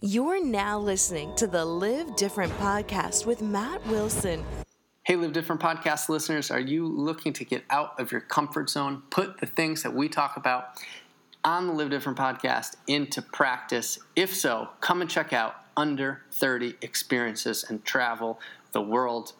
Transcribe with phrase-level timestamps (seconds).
[0.00, 4.44] You're now listening to the Live Different podcast with Matt Wilson.
[5.02, 9.02] Hey, Live Different podcast listeners, are you looking to get out of your comfort zone,
[9.10, 10.68] put the things that we talk about
[11.42, 13.98] on the Live Different podcast into practice?
[14.14, 18.38] If so, come and check out Under 30 Experiences and travel
[18.70, 19.32] the world.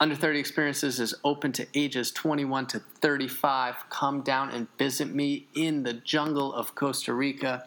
[0.00, 3.88] Under 30 Experiences is open to ages 21 to 35.
[3.88, 7.64] Come down and visit me in the jungle of Costa Rica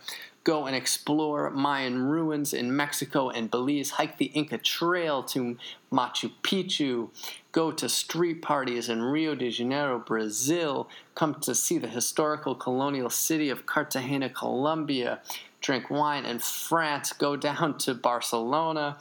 [0.48, 5.58] go and explore Mayan ruins in Mexico and Belize, hike the Inca Trail to
[5.92, 7.10] Machu Picchu,
[7.52, 13.10] go to street parties in Rio de Janeiro, Brazil, come to see the historical colonial
[13.10, 15.20] city of Cartagena, Colombia,
[15.60, 19.00] drink wine in France, go down to Barcelona.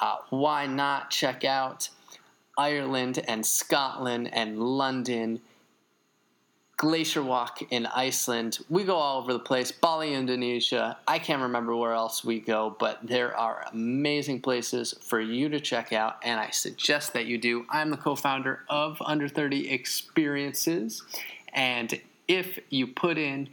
[0.00, 1.90] Uh, why not check out
[2.56, 5.42] Ireland and Scotland and London?
[6.80, 8.60] Glacier Walk in Iceland.
[8.70, 9.70] We go all over the place.
[9.70, 10.96] Bali, Indonesia.
[11.06, 15.60] I can't remember where else we go, but there are amazing places for you to
[15.60, 17.66] check out, and I suggest that you do.
[17.68, 21.02] I'm the co founder of Under 30 Experiences,
[21.52, 23.50] and if you put in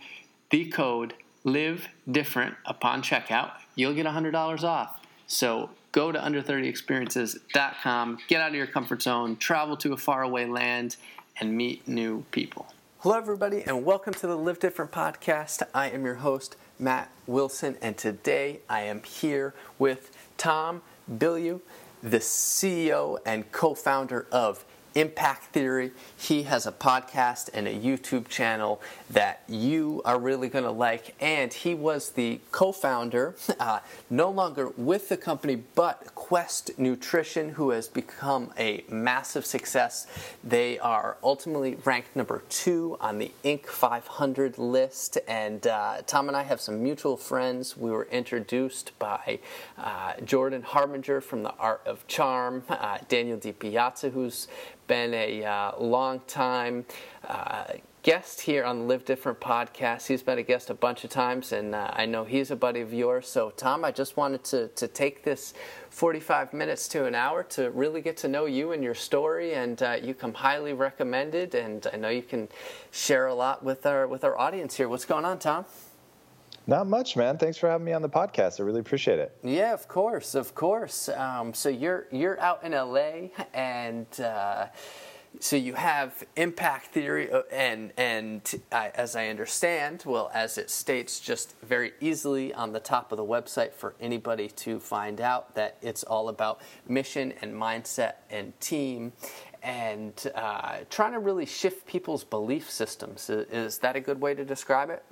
[0.49, 5.01] the code Live Different upon checkout, you'll get $100 off.
[5.27, 10.95] So go to under30experiences.com, get out of your comfort zone, travel to a faraway land,
[11.41, 12.67] and meet new people.
[13.01, 15.61] Hello, everybody, and welcome to the Live Different podcast.
[15.71, 21.61] I am your host, Matt Wilson, and today I am here with Tom Bilyeu,
[22.01, 24.65] the CEO and co founder of
[24.97, 25.91] Impact Theory.
[26.17, 28.81] He has a podcast and a YouTube channel
[29.11, 31.13] that you are really going to like.
[31.21, 37.49] And he was the co founder, uh, no longer with the company, but Quest Nutrition,
[37.49, 40.07] who has become a massive success.
[40.43, 43.67] They are ultimately ranked number two on the Inc.
[43.67, 45.19] 500 list.
[45.27, 47.77] And uh, Tom and I have some mutual friends.
[47.77, 49.37] We were introduced by
[49.77, 54.47] uh, Jordan Harbinger from The Art of Charm, uh, Daniel DiPiazza, who's
[54.87, 56.85] been a uh, long time
[57.27, 57.65] uh,
[58.03, 60.07] guest here on the Live Different podcast.
[60.07, 62.79] He's been a guest a bunch of times, and uh, I know he's a buddy
[62.79, 63.27] of yours.
[63.27, 65.53] So, Tom, I just wanted to, to take this
[65.89, 69.53] 45 minutes to an hour to really get to know you and your story.
[69.55, 72.47] And uh, you come highly recommended, and I know you can
[72.91, 74.87] share a lot with our with our audience here.
[74.87, 75.65] What's going on, Tom?
[76.69, 77.37] Not much, man.
[77.37, 78.59] Thanks for having me on the podcast.
[78.59, 79.33] I really appreciate it.
[79.41, 81.07] Yeah, of course, of course.
[81.07, 84.67] Um, so you're you're out in LA, and uh,
[85.39, 90.69] so you have impact theory, uh, and and I, as I understand, well, as it
[90.69, 95.55] states just very easily on the top of the website for anybody to find out
[95.55, 99.13] that it's all about mission and mindset and team.
[99.63, 103.29] And uh, trying to really shift people's belief systems.
[103.29, 105.03] Is that a good way to describe it?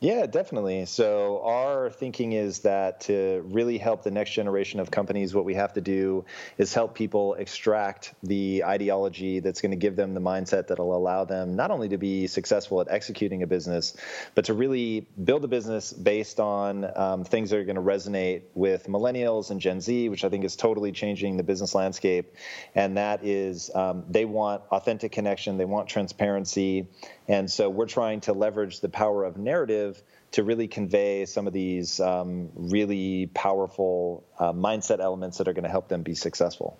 [0.00, 0.86] Yeah, definitely.
[0.86, 5.54] So, our thinking is that to really help the next generation of companies, what we
[5.54, 6.24] have to do
[6.56, 11.24] is help people extract the ideology that's going to give them the mindset that'll allow
[11.24, 13.96] them not only to be successful at executing a business,
[14.36, 18.42] but to really build a business based on um, things that are going to resonate
[18.54, 22.36] with millennials and Gen Z, which I think is totally changing the business landscape.
[22.76, 26.86] And that is um, they want authentic connection, they want transparency.
[27.28, 30.02] And so, we're trying to leverage the power of narrative
[30.32, 35.64] to really convey some of these um, really powerful uh, mindset elements that are going
[35.64, 36.78] to help them be successful.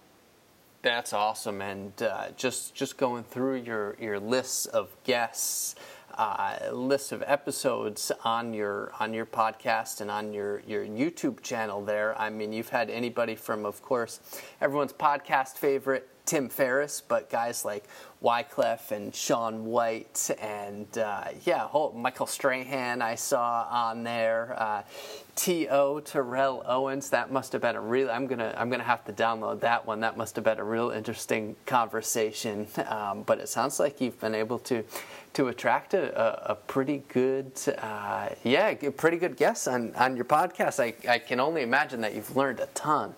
[0.82, 5.74] That's awesome, and uh, just just going through your your lists of guests,
[6.16, 11.84] uh, lists of episodes on your on your podcast and on your your YouTube channel.
[11.84, 14.20] There, I mean, you've had anybody from, of course,
[14.60, 17.84] everyone's podcast favorite Tim Ferriss, but guys like
[18.22, 24.54] Wyclef and Shaun White and uh, yeah, whole, Michael Strahan I saw on there.
[24.58, 24.82] Uh,
[25.36, 26.00] T.O.
[26.00, 27.08] Terrell Owens.
[27.08, 28.10] That must have been a real.
[28.10, 30.00] I'm gonna I'm gonna have to download that one.
[30.00, 32.66] That must have been a real interesting conversation.
[32.88, 34.82] Um, but it sounds like you've been able to
[35.34, 40.24] to attract a, a, a pretty good uh, yeah, pretty good guests on on your
[40.24, 40.80] podcast.
[40.80, 43.14] I I can only imagine that you've learned a ton.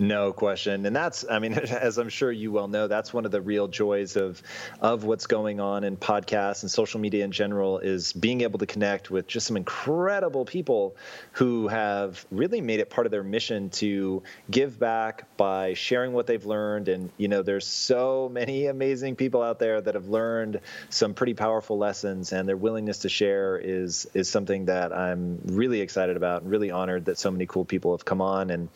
[0.00, 3.32] No question, and that's I mean, as I'm sure you well know, that's one of
[3.32, 4.40] the real joys of
[4.80, 8.66] of what's going on in podcasts and social media in general is being able to
[8.66, 10.94] connect with just some incredible people
[11.32, 16.28] who have really made it part of their mission to give back by sharing what
[16.28, 16.86] they've learned.
[16.86, 20.60] And you know, there's so many amazing people out there that have learned
[20.90, 25.80] some pretty powerful lessons, and their willingness to share is is something that I'm really
[25.80, 28.50] excited about and really honored that so many cool people have come on.
[28.50, 28.68] And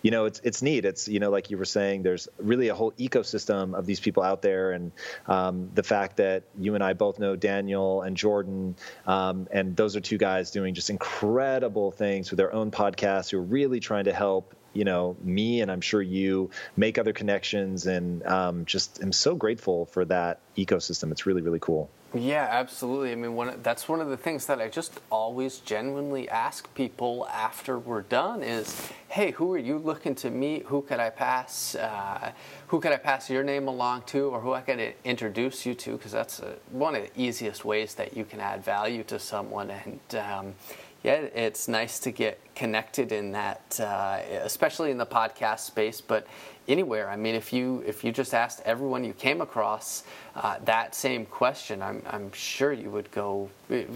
[0.00, 0.84] you know, it's it's neat neat.
[0.84, 4.22] It's you know, like you were saying, there's really a whole ecosystem of these people
[4.22, 4.92] out there, and
[5.26, 8.76] um, the fact that you and I both know Daniel and Jordan,
[9.06, 13.38] um, and those are two guys doing just incredible things with their own podcasts who
[13.38, 17.86] are really trying to help you know me and i'm sure you make other connections.
[17.86, 21.10] And um, just am so grateful for that ecosystem.
[21.10, 23.12] It's really really cool yeah absolutely.
[23.12, 27.28] I mean one, that's one of the things that i just always genuinely ask people
[27.30, 30.64] after we're done is hey who are you looking to meet?
[30.66, 32.32] Who could i pass uh,
[32.68, 35.92] who could i pass your name along to or who i could introduce you to?
[35.92, 39.70] Because that's a, one of the easiest ways that you can add value to someone
[39.70, 40.54] and um,
[41.02, 46.26] yeah, it's nice to get connected in that, uh, especially in the podcast space, but
[46.68, 47.08] anywhere.
[47.08, 50.04] I mean, if you if you just asked everyone you came across
[50.36, 53.48] uh, that same question, I'm I'm sure you would go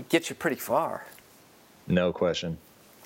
[0.08, 1.04] get you pretty far.
[1.86, 2.56] No question.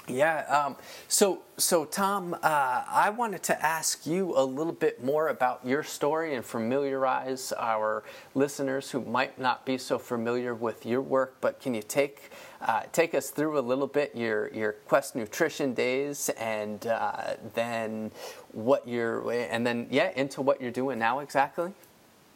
[0.09, 0.45] Yeah.
[0.47, 5.61] Um, so, so Tom, uh, I wanted to ask you a little bit more about
[5.67, 8.05] your story and familiarize our
[8.35, 11.37] listeners who might not be so familiar with your work.
[11.43, 15.75] But can you take uh, take us through a little bit your your Quest Nutrition
[15.75, 18.11] days and uh, then
[18.53, 21.73] what you're and then yeah into what you're doing now exactly?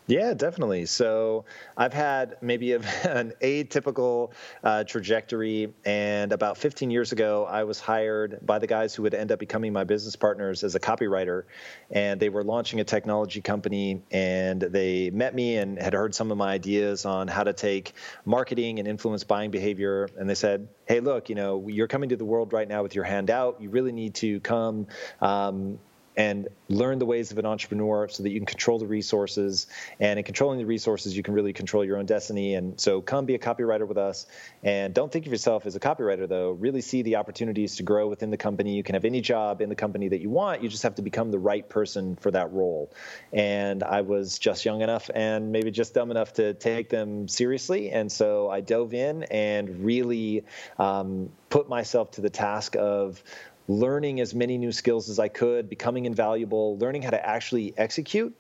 [0.09, 0.87] Yeah, definitely.
[0.87, 1.45] So
[1.77, 4.33] I've had maybe an atypical
[4.65, 5.73] uh, trajectory.
[5.85, 9.39] And about 15 years ago, I was hired by the guys who would end up
[9.39, 11.45] becoming my business partners as a copywriter.
[11.91, 14.03] And they were launching a technology company.
[14.11, 17.95] And they met me and had heard some of my ideas on how to take
[18.25, 20.09] marketing and influence buying behavior.
[20.19, 22.97] And they said, hey, look, you know, you're coming to the world right now with
[22.97, 23.61] your hand out.
[23.61, 24.89] You really need to come.
[25.21, 25.79] Um,
[26.17, 29.67] and learn the ways of an entrepreneur so that you can control the resources.
[30.01, 32.55] And in controlling the resources, you can really control your own destiny.
[32.55, 34.27] And so come be a copywriter with us.
[34.63, 36.51] And don't think of yourself as a copywriter, though.
[36.53, 38.75] Really see the opportunities to grow within the company.
[38.75, 40.63] You can have any job in the company that you want.
[40.63, 42.93] You just have to become the right person for that role.
[43.33, 47.91] And I was just young enough and maybe just dumb enough to take them seriously.
[47.91, 50.45] And so I dove in and really
[50.79, 53.23] um, put myself to the task of
[53.69, 58.35] learning as many new skills as I could, becoming invaluable, learning how to actually execute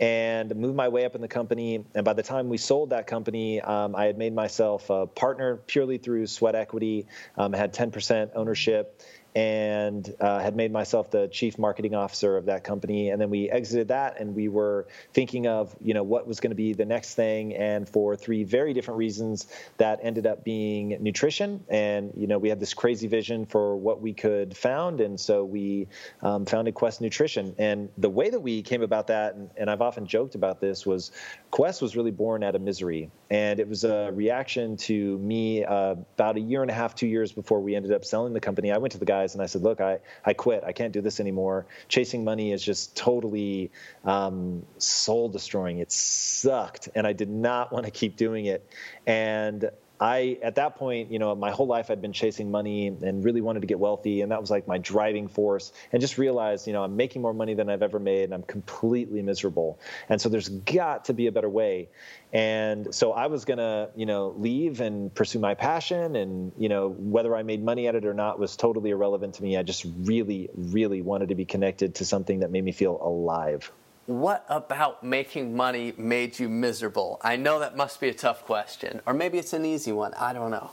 [0.00, 1.84] and move my way up in the company.
[1.94, 5.56] And by the time we sold that company, um, I had made myself a partner
[5.66, 7.06] purely through sweat equity.
[7.36, 9.00] Um, had 10% ownership
[9.34, 13.10] and uh, had made myself the chief marketing officer of that company.
[13.10, 16.52] And then we exited that, and we were thinking of you know what was going
[16.52, 17.54] to be the next thing.
[17.54, 19.48] And for three very different reasons,
[19.78, 21.64] that ended up being nutrition.
[21.68, 25.44] And you know we had this crazy vision for what we could found, and so
[25.44, 25.88] we
[26.22, 27.54] um, founded Quest Nutrition.
[27.58, 30.86] And the way that we came about that, and, and I've often joked about this,
[30.86, 31.10] was
[31.50, 35.96] Quest was really born out of misery, and it was a reaction to me uh,
[36.14, 38.70] about a year and a half, two years before we ended up selling the company.
[38.70, 40.62] I went to the guy guys and I said, look, I, I quit.
[40.64, 41.66] I can't do this anymore.
[41.88, 43.70] Chasing money is just totally
[44.04, 45.78] um, soul destroying.
[45.78, 46.90] It sucked.
[46.94, 48.68] And I did not want to keep doing it.
[49.06, 53.24] And I, at that point, you know, my whole life I'd been chasing money and
[53.24, 54.22] really wanted to get wealthy.
[54.22, 55.72] And that was like my driving force.
[55.92, 58.42] And just realized, you know, I'm making more money than I've ever made and I'm
[58.42, 59.78] completely miserable.
[60.08, 61.88] And so there's got to be a better way.
[62.32, 66.16] And so I was going to, you know, leave and pursue my passion.
[66.16, 69.42] And, you know, whether I made money at it or not was totally irrelevant to
[69.42, 69.56] me.
[69.56, 73.70] I just really, really wanted to be connected to something that made me feel alive.
[74.06, 77.18] What about making money made you miserable?
[77.22, 80.12] I know that must be a tough question, or maybe it's an easy one.
[80.14, 80.70] I don't know.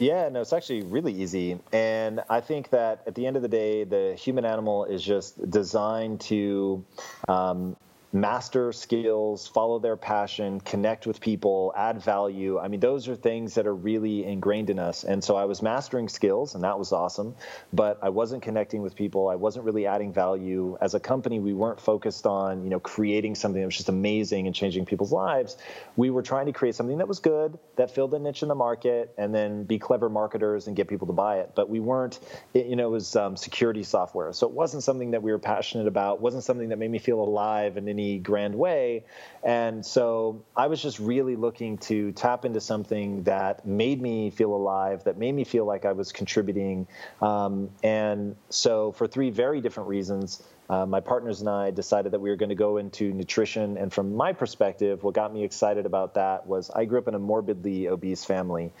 [0.00, 1.60] Yeah, no, it's actually really easy.
[1.72, 5.50] And I think that at the end of the day, the human animal is just
[5.50, 6.84] designed to
[7.28, 7.76] um,
[8.14, 12.60] master skills, follow their passion, connect with people, add value.
[12.60, 15.02] I mean, those are things that are really ingrained in us.
[15.02, 17.34] And so I was mastering skills, and that was awesome.
[17.72, 19.28] But I wasn't connecting with people.
[19.28, 20.78] I wasn't really adding value.
[20.80, 24.46] As a company, we weren't focused on you know creating something that was just amazing
[24.46, 25.56] and changing people's lives.
[25.96, 28.54] We were trying to create something that was good, that filled a niche in the
[28.54, 31.50] market, and then be clever marketers and get people to buy it.
[31.56, 32.20] But we weren't.
[32.54, 35.40] It, you know, it was um, security software, so it wasn't something that we were
[35.40, 36.20] passionate about.
[36.20, 39.04] wasn't something that made me feel alive in any any grand way.
[39.42, 44.54] And so I was just really looking to tap into something that made me feel
[44.54, 46.86] alive, that made me feel like I was contributing.
[47.20, 52.20] Um, and so, for three very different reasons, uh, my partners and I decided that
[52.20, 53.76] we were going to go into nutrition.
[53.76, 57.14] And from my perspective, what got me excited about that was I grew up in
[57.14, 58.72] a morbidly obese family,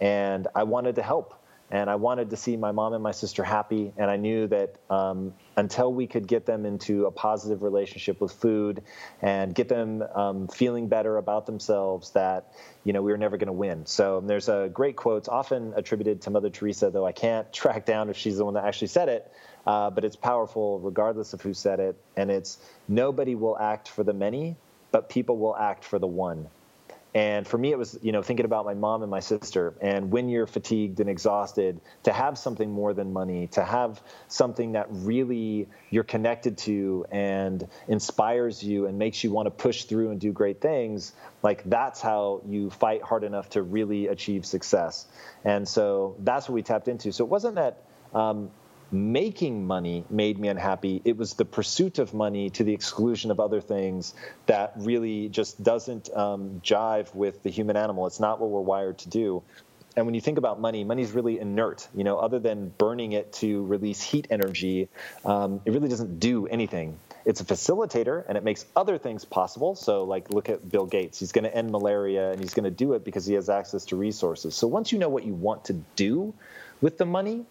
[0.00, 1.34] and I wanted to help.
[1.72, 3.94] And I wanted to see my mom and my sister happy.
[3.96, 8.30] And I knew that um, until we could get them into a positive relationship with
[8.30, 8.82] food
[9.22, 12.52] and get them um, feeling better about themselves, that
[12.84, 13.86] you know we were never going to win.
[13.86, 18.10] So there's a great quote, often attributed to Mother Teresa, though I can't track down
[18.10, 19.32] if she's the one that actually said it.
[19.66, 21.96] Uh, but it's powerful regardless of who said it.
[22.18, 24.56] And it's nobody will act for the many,
[24.90, 26.48] but people will act for the one.
[27.14, 29.74] And for me, it was, you know, thinking about my mom and my sister.
[29.82, 34.72] And when you're fatigued and exhausted, to have something more than money, to have something
[34.72, 40.10] that really you're connected to and inspires you and makes you want to push through
[40.10, 45.06] and do great things, like that's how you fight hard enough to really achieve success.
[45.44, 47.12] And so that's what we tapped into.
[47.12, 47.82] So it wasn't that
[48.14, 48.50] um,
[48.92, 51.00] making money made me unhappy.
[51.04, 54.14] It was the pursuit of money to the exclusion of other things
[54.46, 58.06] that really just doesn't um, jive with the human animal.
[58.06, 59.42] It's not what we're wired to do.
[59.96, 61.86] And when you think about money, money is really inert.
[61.94, 64.88] You know, other than burning it to release heat energy,
[65.24, 66.98] um, it really doesn't do anything.
[67.24, 69.74] It's a facilitator, and it makes other things possible.
[69.74, 71.20] So, like, look at Bill Gates.
[71.20, 73.84] He's going to end malaria, and he's going to do it because he has access
[73.86, 74.54] to resources.
[74.54, 76.34] So, once you know what you want to do
[76.80, 77.44] with the money,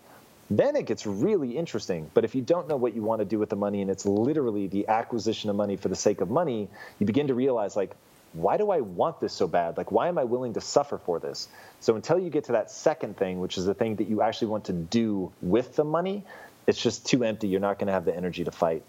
[0.52, 2.12] then it gets really interesting.
[2.14, 4.06] But if you don't know what you want to do with the money and it's
[4.06, 6.68] literally the acquisition of money for the sake of money,
[7.00, 7.96] you begin to realize, like,
[8.34, 9.78] why do I want this so bad?
[9.78, 11.48] Like, why am I willing to suffer for this?
[11.80, 14.50] So until you get to that second thing, which is the thing that you actually
[14.50, 16.24] want to do with the money,
[16.68, 17.48] it's just too empty.
[17.48, 18.84] You're not going to have the energy to fight.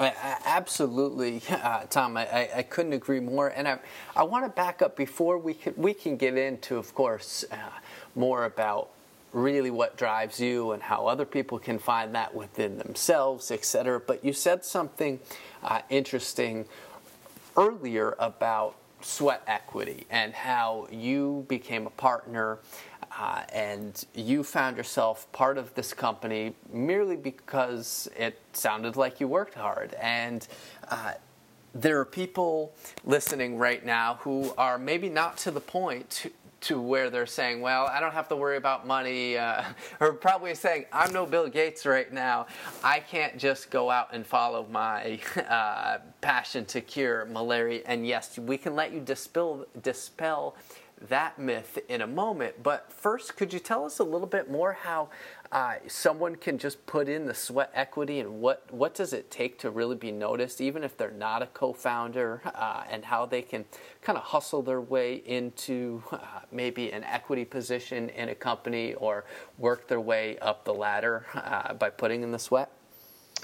[0.00, 2.16] Absolutely, uh, Tom.
[2.16, 3.48] I, I, couldn't agree more.
[3.48, 3.78] And I,
[4.16, 7.56] I want to back up before we can, we can get into, of course, uh,
[8.14, 8.88] more about
[9.32, 14.00] really what drives you and how other people can find that within themselves, etc.
[14.00, 15.20] But you said something
[15.62, 16.66] uh, interesting
[17.56, 22.58] earlier about sweat equity and how you became a partner
[23.18, 29.28] uh, and you found yourself part of this company merely because it sounded like you
[29.28, 29.94] worked hard.
[29.94, 30.46] And
[30.88, 31.12] uh,
[31.74, 32.72] there are people
[33.04, 36.32] listening right now who are maybe not to the point
[36.62, 39.64] to where they're saying, well, I don't have to worry about money, uh,
[40.00, 42.46] or probably saying, I'm no Bill Gates right now.
[42.82, 47.82] I can't just go out and follow my uh, passion to cure malaria.
[47.86, 50.56] And yes, we can let you dispel, dispel
[51.08, 52.62] that myth in a moment.
[52.62, 55.08] But first, could you tell us a little bit more how
[55.50, 59.58] uh, someone can just put in the sweat equity and what, what does it take
[59.58, 63.64] to really be noticed, even if they're not a co-founder, uh, and how they can
[64.00, 66.18] kind of hustle their way into uh,
[66.50, 69.24] maybe an equity position in a company or
[69.58, 72.70] work their way up the ladder uh, by putting in the sweat?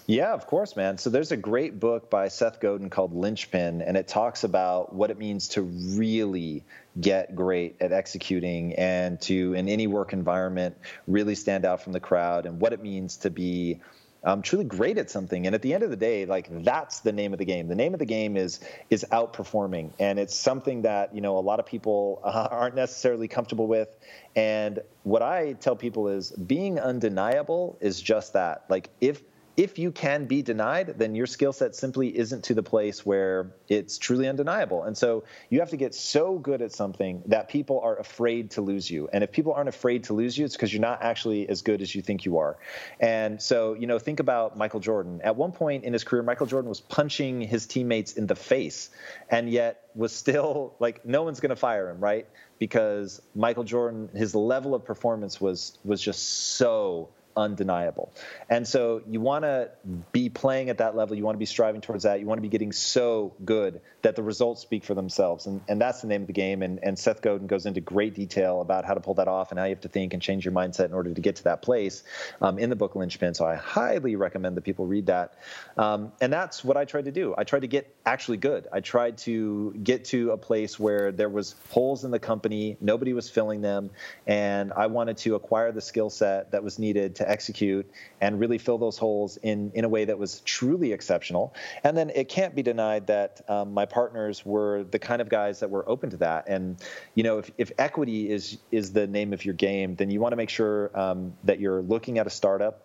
[0.09, 0.97] Yeah, of course, man.
[0.97, 5.11] So there's a great book by Seth Godin called Linchpin, and it talks about what
[5.11, 6.65] it means to really
[6.99, 12.01] get great at executing and to, in any work environment, really stand out from the
[12.01, 13.81] crowd and what it means to be
[14.25, 15.45] um, truly great at something.
[15.45, 17.69] And at the end of the day, like that's the name of the game.
[17.69, 21.41] The name of the game is is outperforming, and it's something that you know a
[21.41, 23.95] lot of people uh, aren't necessarily comfortable with.
[24.35, 28.65] And what I tell people is being undeniable is just that.
[28.71, 29.21] Like if
[29.59, 33.51] if you can be denied, then your skill set simply isn't to the place where
[33.69, 34.85] it's truly undeniable.
[34.85, 38.61] And so you have to get so good at something that people are afraid to
[38.61, 39.09] lose you.
[39.13, 41.83] And if people aren't afraid to lose you, it's because you're not actually as good
[41.83, 42.57] as you think you are.
[43.01, 45.23] And so, you know, think about Michael Jordan.
[45.25, 48.91] At one point in his career, Michael Jordan was punching his teammates in the face
[49.29, 52.29] and yet was still like, no one's going to fire him, right?
[52.61, 58.13] Because Michael Jordan, his level of performance was was just so undeniable.
[58.51, 59.71] And so you want to
[60.13, 61.17] be playing at that level.
[61.17, 62.21] You want to be striving towards that.
[62.21, 65.47] You want to be getting so good that the results speak for themselves.
[65.47, 66.63] And, and that's the name of the game.
[66.63, 69.59] And, and Seth Godin goes into great detail about how to pull that off and
[69.59, 71.63] how you have to think and change your mindset in order to get to that
[71.63, 72.03] place
[72.41, 73.35] um, in the book Linchpin.
[73.35, 75.35] So I highly recommend that people read that.
[75.77, 77.35] Um, and that's what I tried to do.
[77.39, 78.67] I tried to get actually good.
[78.73, 83.13] I tried to get to a place where there was holes in the company, nobody
[83.13, 83.91] was filling them,
[84.27, 87.89] and I wanted to acquire the skill set that was needed to execute
[88.21, 91.55] and really fill those holes in, in a way that was truly exceptional.
[91.85, 95.61] And then it can't be denied that um, my partners were the kind of guys
[95.61, 96.49] that were open to that.
[96.49, 96.77] And,
[97.15, 100.33] you know, if, if equity is, is the name of your game, then you want
[100.33, 102.85] to make sure um, that you're looking at a startup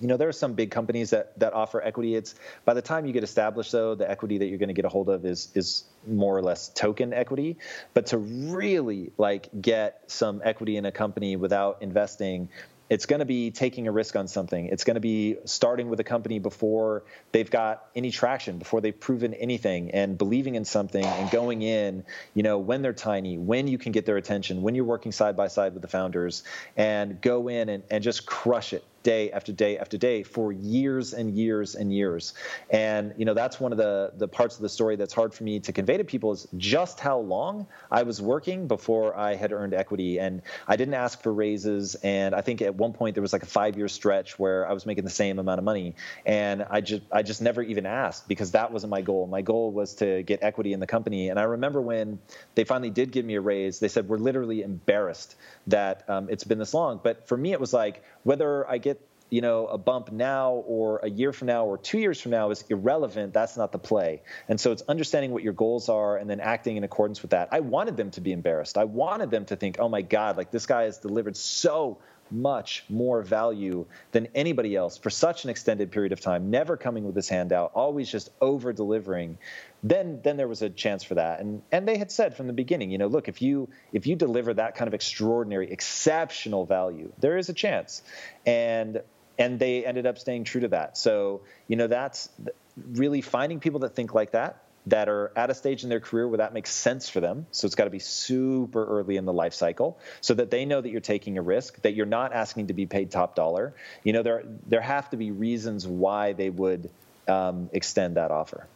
[0.00, 2.34] you know there are some big companies that that offer equity it's
[2.64, 4.88] by the time you get established though the equity that you're going to get a
[4.88, 7.56] hold of is is more or less token equity
[7.94, 12.48] but to really like get some equity in a company without investing
[12.90, 14.66] it's going to be taking a risk on something.
[14.66, 18.98] It's going to be starting with a company before they've got any traction, before they've
[18.98, 22.04] proven anything, and believing in something and going in,
[22.34, 25.36] you know, when they're tiny, when you can get their attention, when you're working side
[25.36, 26.42] by side with the founders,
[26.76, 31.12] and go in and, and just crush it day after day after day for years
[31.14, 32.34] and years and years.
[32.70, 35.44] And you know that's one of the the parts of the story that's hard for
[35.44, 39.52] me to convey to people is just how long I was working before I had
[39.52, 40.18] earned equity.
[40.18, 41.94] And I didn't ask for raises.
[41.96, 44.72] And I think at one point there was like a five year stretch where I
[44.72, 45.94] was making the same amount of money,
[46.26, 49.26] and I just I just never even asked because that wasn't my goal.
[49.26, 51.28] My goal was to get equity in the company.
[51.28, 52.18] And I remember when
[52.54, 55.36] they finally did give me a raise, they said we're literally embarrassed
[55.68, 57.00] that um, it's been this long.
[57.02, 58.97] But for me, it was like whether I get
[59.30, 62.50] you know a bump now or a year from now or two years from now
[62.50, 63.32] is irrelevant.
[63.32, 64.22] That's not the play.
[64.48, 67.48] And so it's understanding what your goals are and then acting in accordance with that.
[67.52, 68.78] I wanted them to be embarrassed.
[68.78, 71.98] I wanted them to think oh my god like this guy has delivered so
[72.30, 77.04] much more value than anybody else for such an extended period of time never coming
[77.04, 79.38] with his hand out always just over delivering.
[79.82, 81.40] Then then there was a chance for that.
[81.40, 84.16] And and they had said from the beginning you know look if you if you
[84.16, 88.02] deliver that kind of extraordinary exceptional value there is a chance.
[88.46, 89.02] And
[89.38, 90.98] and they ended up staying true to that.
[90.98, 92.28] So, you know, that's
[92.76, 96.26] really finding people that think like that, that are at a stage in their career
[96.26, 97.46] where that makes sense for them.
[97.52, 100.80] So it's got to be super early in the life cycle so that they know
[100.80, 103.74] that you're taking a risk, that you're not asking to be paid top dollar.
[104.02, 106.90] You know, there there have to be reasons why they would
[107.26, 108.66] um, extend that offer.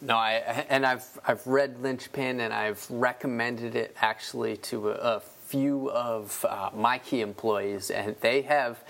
[0.00, 5.22] No, I and I've I've read Linchpin and I've recommended it actually to a, a
[5.52, 8.82] few of uh, my key employees, and they have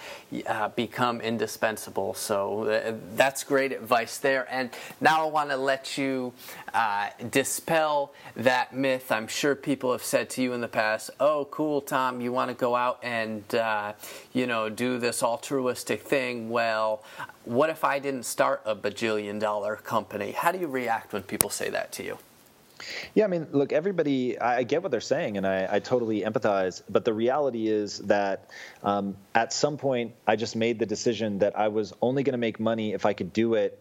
[0.47, 2.15] uh, become indispensable.
[2.15, 4.47] So uh, that's great advice there.
[4.49, 6.33] And now I want to let you
[6.73, 9.11] uh, dispel that myth.
[9.11, 12.49] I'm sure people have said to you in the past, "Oh, cool, Tom, you want
[12.51, 13.95] to go out and uh,
[14.33, 17.03] you know do this altruistic thing." Well,
[17.45, 20.31] what if I didn't start a bajillion dollar company?
[20.31, 22.19] How do you react when people say that to you?
[23.15, 26.83] Yeah, I mean, look, everybody, I get what they're saying, and I, I totally empathize.
[26.89, 28.51] But the reality is that
[28.83, 32.39] um, at some point, I just made the decision that I was only going to
[32.39, 33.79] make money if I could do it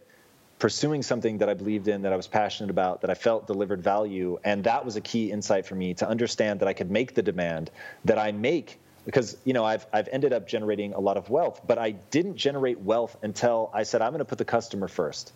[0.60, 3.82] pursuing something that I believed in, that I was passionate about, that I felt delivered
[3.82, 4.38] value.
[4.44, 7.24] And that was a key insight for me to understand that I could make the
[7.24, 7.72] demand
[8.06, 11.62] that I make because you know I've I've ended up generating a lot of wealth,
[11.66, 15.34] but I didn't generate wealth until I said I'm going to put the customer first.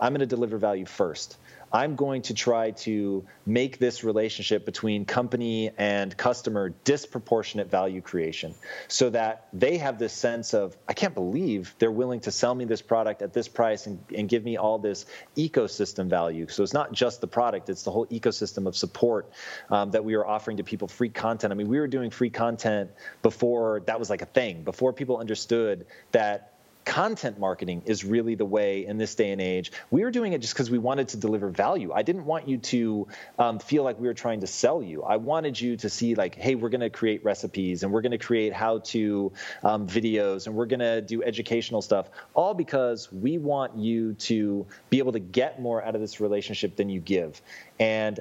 [0.00, 1.36] I'm going to deliver value first.
[1.74, 8.54] I'm going to try to make this relationship between company and customer disproportionate value creation
[8.86, 12.64] so that they have this sense of, I can't believe they're willing to sell me
[12.64, 15.04] this product at this price and, and give me all this
[15.36, 16.46] ecosystem value.
[16.46, 19.28] So it's not just the product, it's the whole ecosystem of support
[19.68, 21.52] um, that we are offering to people, free content.
[21.52, 22.92] I mean, we were doing free content
[23.22, 26.53] before that was like a thing, before people understood that
[26.84, 29.72] content marketing is really the way in this day and age.
[29.90, 31.92] We were doing it just because we wanted to deliver value.
[31.92, 35.02] I didn't want you to um, feel like we were trying to sell you.
[35.02, 38.12] I wanted you to see like, hey, we're going to create recipes and we're going
[38.12, 43.38] to create how-to um, videos and we're going to do educational stuff, all because we
[43.38, 47.40] want you to be able to get more out of this relationship than you give.
[47.78, 48.20] And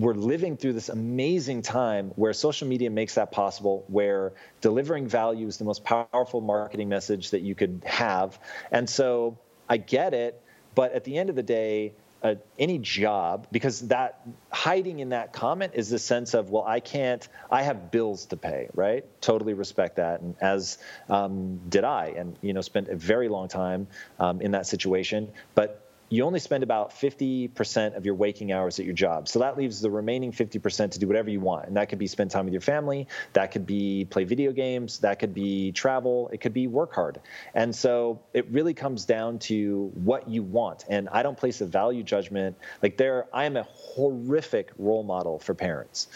[0.00, 5.46] we're living through this amazing time where social media makes that possible, where delivering value
[5.46, 8.38] is the most powerful marketing message that you could have.
[8.70, 10.40] And so I get it,
[10.74, 15.32] but at the end of the day, uh, any job because that hiding in that
[15.32, 19.04] comment is the sense of well i can't i have bills to pay right?
[19.20, 20.20] Totally respect that.
[20.20, 23.86] And as um, did i and you know spent a very long time
[24.18, 25.32] um, in that situation.
[25.54, 29.28] But you only spend about 50% of your waking hours at your job.
[29.28, 31.68] So that leaves the remaining 50% to do whatever you want.
[31.68, 34.98] And that could be spend time with your family, that could be play video games,
[34.98, 37.20] that could be travel, it could be work hard.
[37.54, 40.84] And so it really comes down to what you want.
[40.88, 42.56] And I don't place a value judgment.
[42.82, 46.08] Like there, I am a horrific role model for parents.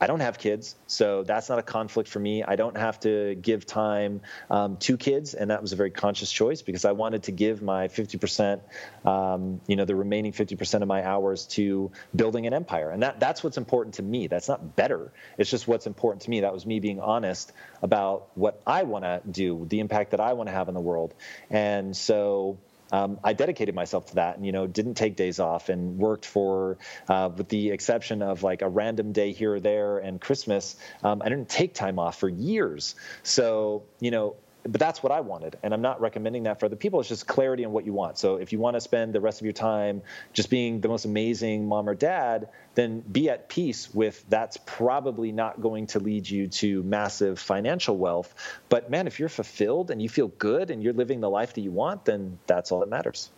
[0.00, 2.42] I don't have kids, so that's not a conflict for me.
[2.42, 6.30] I don't have to give time um, to kids, and that was a very conscious
[6.32, 8.60] choice because I wanted to give my 50%,
[9.04, 13.20] um, you know, the remaining 50% of my hours to building an empire, and that
[13.20, 14.26] that's what's important to me.
[14.26, 15.12] That's not better.
[15.38, 16.40] It's just what's important to me.
[16.40, 17.52] That was me being honest
[17.82, 20.80] about what I want to do, the impact that I want to have in the
[20.80, 21.14] world,
[21.50, 22.58] and so
[22.94, 26.24] um, I dedicated myself to that and, you know, didn't take days off and worked
[26.24, 26.78] for,
[27.08, 31.20] uh, with the exception of like a random day here or there and Christmas, um,
[31.20, 32.94] I didn't take time off for years.
[33.24, 35.58] So, you know, but that's what I wanted.
[35.62, 37.00] And I'm not recommending that for other people.
[37.00, 38.18] It's just clarity on what you want.
[38.18, 40.00] So if you want to spend the rest of your time
[40.32, 45.32] just being the most amazing mom or dad, then be at peace with that's probably
[45.32, 48.34] not going to lead you to massive financial wealth.
[48.68, 51.60] But man, if you're fulfilled and you feel good and you're living the life that
[51.60, 53.30] you want, then that's all that matters.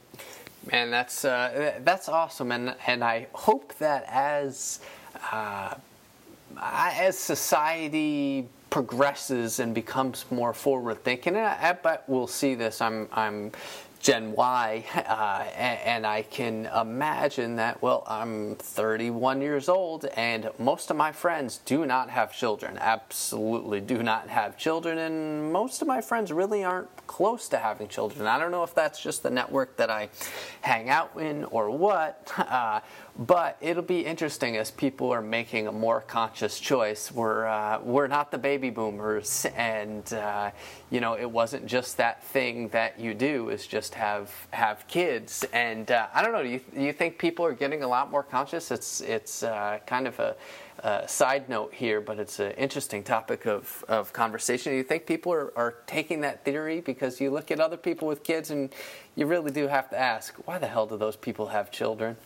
[0.70, 4.80] Man, that's uh, that's awesome, and and I hope that as
[5.30, 5.74] uh,
[6.60, 12.82] as society progresses and becomes more forward thinking, and I, I bet we'll see this.
[12.82, 13.52] I'm I'm
[14.00, 20.50] Gen Y, uh, and, and, I can imagine that, well, I'm 31 years old, and
[20.58, 22.76] most of my friends do not have children.
[22.78, 27.88] Absolutely do not have children, and most of my friends really aren't close to having
[27.88, 28.26] children.
[28.26, 30.10] I don't know if that's just the network that I
[30.60, 32.80] hang out in or what, uh,
[33.18, 37.10] but it'll be interesting as people are making a more conscious choice.
[37.10, 40.50] We're uh, we're not the baby boomers, and uh,
[40.90, 45.46] you know it wasn't just that thing that you do is just have have kids.
[45.52, 46.42] And uh, I don't know.
[46.42, 48.70] Do you, do you think people are getting a lot more conscious?
[48.70, 50.36] It's it's uh, kind of a,
[50.80, 54.72] a, side note here, but it's an interesting topic of, of conversation.
[54.72, 58.08] Do you think people are, are taking that theory because you look at other people
[58.08, 58.74] with kids and
[59.14, 62.16] you really do have to ask, why the hell do those people have children?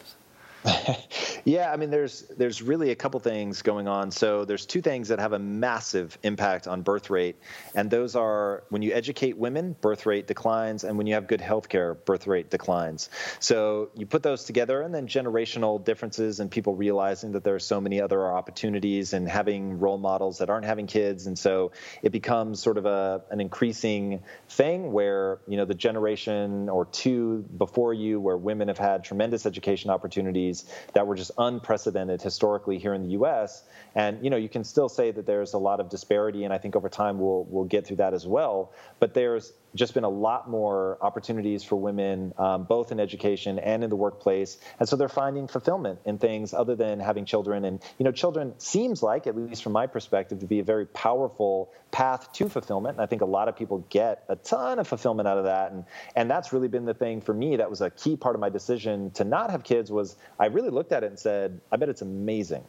[1.45, 4.11] yeah, I mean, there's there's really a couple things going on.
[4.11, 7.37] So there's two things that have a massive impact on birth rate,
[7.75, 11.41] and those are when you educate women, birth rate declines, and when you have good
[11.41, 13.09] health care, birth rate declines.
[13.39, 17.61] So you put those together, and then generational differences and people realizing that there are
[17.61, 22.11] so many other opportunities and having role models that aren't having kids, and so it
[22.11, 27.95] becomes sort of a an increasing thing where you know the generation or two before
[27.95, 30.50] you, where women have had tremendous education opportunities
[30.95, 33.65] that were just unprecedented historically here in the U.S.
[33.95, 36.59] And you know, you can still say that there's a lot of disparity, and I
[36.59, 38.73] think over time we'll we'll get through that as well.
[38.99, 43.85] But there's just been a lot more opportunities for women, um, both in education and
[43.85, 47.65] in the workplace, and so they're finding fulfillment in things other than having children.
[47.65, 50.87] And you know, children seems like, at least from my perspective, to be a very
[50.87, 52.97] powerful path to fulfillment.
[52.97, 55.73] And I think a lot of people get a ton of fulfillment out of that,
[55.73, 55.85] and
[56.17, 57.57] and that's really been the thing for me.
[57.57, 59.91] That was a key part of my decision to not have kids.
[59.91, 62.65] Was I really looked at it and said, I bet it's amazing.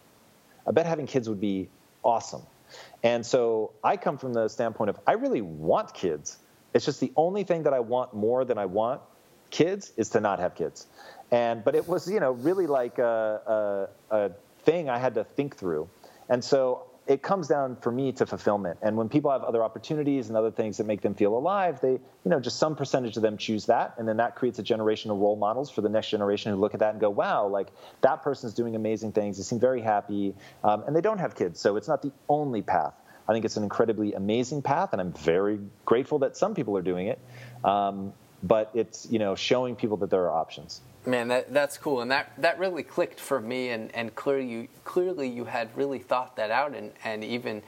[0.68, 1.70] I bet having kids would be
[2.04, 2.42] awesome.
[3.04, 6.38] And so I come from the standpoint of I really want kids.
[6.74, 9.02] It's just the only thing that I want more than I want
[9.50, 10.88] kids is to not have kids.
[11.32, 14.32] And but it was you know really like a, a, a
[14.64, 15.90] thing I had to think through.
[16.30, 18.78] And so it comes down for me to fulfillment.
[18.82, 21.92] And when people have other opportunities and other things that make them feel alive, they,
[21.92, 23.96] you know, just some percentage of them choose that.
[23.98, 26.74] And then that creates a generation of role models for the next generation who look
[26.74, 27.70] at that and go, wow, like
[28.02, 29.38] that person's doing amazing things.
[29.38, 30.36] They seem very happy.
[30.64, 31.60] Um, and they don't have kids.
[31.60, 32.94] So it's not the only path.
[33.32, 34.90] I think it's an incredibly amazing path.
[34.92, 37.20] And I'm very grateful that some people are doing it.
[37.64, 38.12] Um,
[38.44, 40.82] but it's, you know, showing people that there are options.
[41.06, 43.70] Man, that, that's cool, and that, that really clicked for me.
[43.70, 47.62] And, and clearly, you, clearly, you had really thought that out, and, and even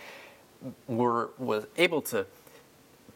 [0.88, 2.26] were was able to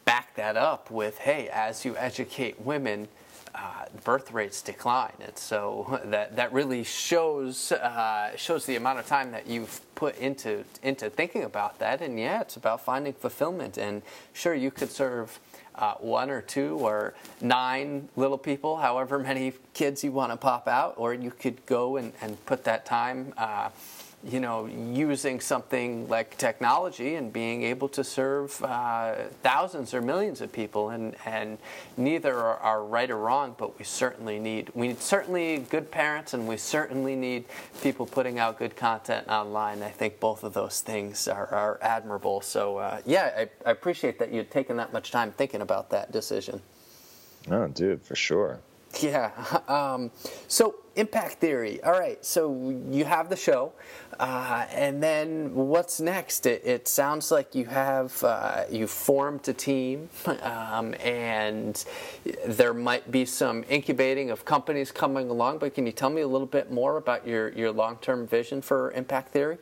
[0.04, 3.08] back that up with, hey, as you educate women,
[3.54, 9.06] uh, birth rates decline, and so that that really shows uh, shows the amount of
[9.06, 12.00] time that you've put into into thinking about that.
[12.00, 13.78] And yeah, it's about finding fulfillment.
[13.78, 15.38] And sure, you could serve
[15.74, 20.66] uh, one or two or nine little people, however many kids you want to pop
[20.66, 23.32] out, or you could go and, and put that time.
[24.24, 30.40] You know, using something like technology and being able to serve uh, thousands or millions
[30.40, 31.56] of people, and, and
[31.96, 36.34] neither are, are, right or wrong, but we certainly need we need certainly good parents,
[36.34, 37.44] and we certainly need
[37.80, 39.84] people putting out good content online.
[39.84, 42.40] I think both of those things are, are admirable.
[42.40, 46.10] So uh, yeah, I, I appreciate that you'd taken that much time thinking about that
[46.10, 46.60] decision.
[47.50, 48.60] Oh, dude, for sure.
[49.00, 49.30] Yeah.
[49.68, 50.10] Um,
[50.48, 51.82] so impact theory.
[51.82, 52.22] All right.
[52.24, 53.72] So you have the show,
[54.18, 56.44] uh, and then what's next?
[56.44, 60.08] It, it sounds like you have uh, you formed a team,
[60.42, 61.84] um, and
[62.46, 65.58] there might be some incubating of companies coming along.
[65.58, 68.60] But can you tell me a little bit more about your your long term vision
[68.60, 69.58] for impact theory?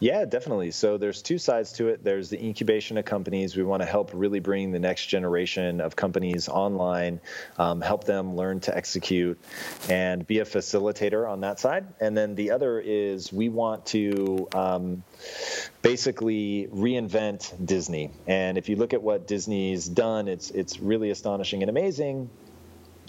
[0.00, 0.70] Yeah, definitely.
[0.70, 2.02] So there's two sides to it.
[2.02, 3.54] There's the incubation of companies.
[3.54, 7.20] We want to help really bring the next generation of companies online,
[7.58, 9.38] um, help them learn to execute,
[9.90, 11.86] and be a facilitator on that side.
[12.00, 15.04] And then the other is we want to um,
[15.82, 18.10] basically reinvent Disney.
[18.26, 22.30] And if you look at what Disney's done, it's it's really astonishing and amazing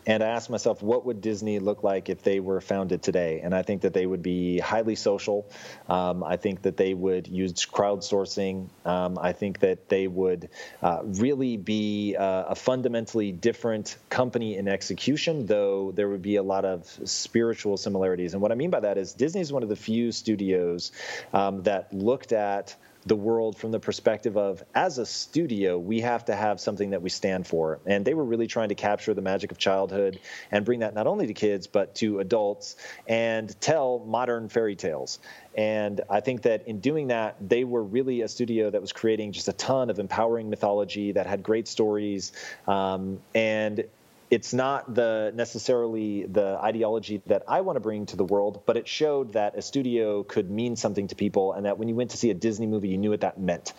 [0.05, 3.41] and I asked myself, what would Disney look like if they were founded today?
[3.43, 5.49] And I think that they would be highly social.
[5.87, 8.67] Um, I think that they would use crowdsourcing.
[8.85, 10.49] Um, I think that they would
[10.81, 16.43] uh, really be uh, a fundamentally different company in execution, though there would be a
[16.43, 18.33] lot of spiritual similarities.
[18.33, 20.91] And what I mean by that is Disney is one of the few studios
[21.33, 26.25] um, that looked at the world from the perspective of as a studio we have
[26.25, 27.79] to have something that we stand for.
[27.85, 30.19] And they were really trying to capture the magic of childhood
[30.51, 32.75] and bring that not only to kids but to adults
[33.07, 35.19] and tell modern fairy tales.
[35.55, 39.31] And i think that in doing that they were really a studio that was creating
[39.31, 42.31] just a ton of empowering mythology that had great stories.
[42.67, 43.85] Um, and
[44.31, 48.77] it's not the necessarily the ideology that I want to bring to the world, but
[48.77, 52.11] it showed that a studio could mean something to people, and that when you went
[52.11, 53.73] to see a Disney movie, you knew what that meant.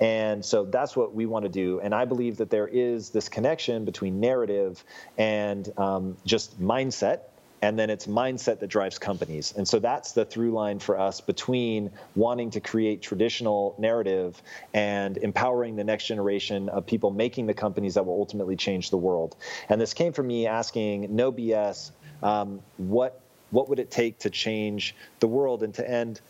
[0.00, 1.80] And so that's what we want to do.
[1.80, 4.82] And I believe that there is this connection between narrative
[5.18, 7.20] and um, just mindset
[7.62, 9.54] and then it's mindset that drives companies.
[9.56, 14.40] And so that's the through line for us between wanting to create traditional narrative
[14.74, 18.96] and empowering the next generation of people making the companies that will ultimately change the
[18.96, 19.36] world.
[19.68, 21.90] And this came from me asking, no BS,
[22.22, 26.20] um, what what would it take to change the world and to end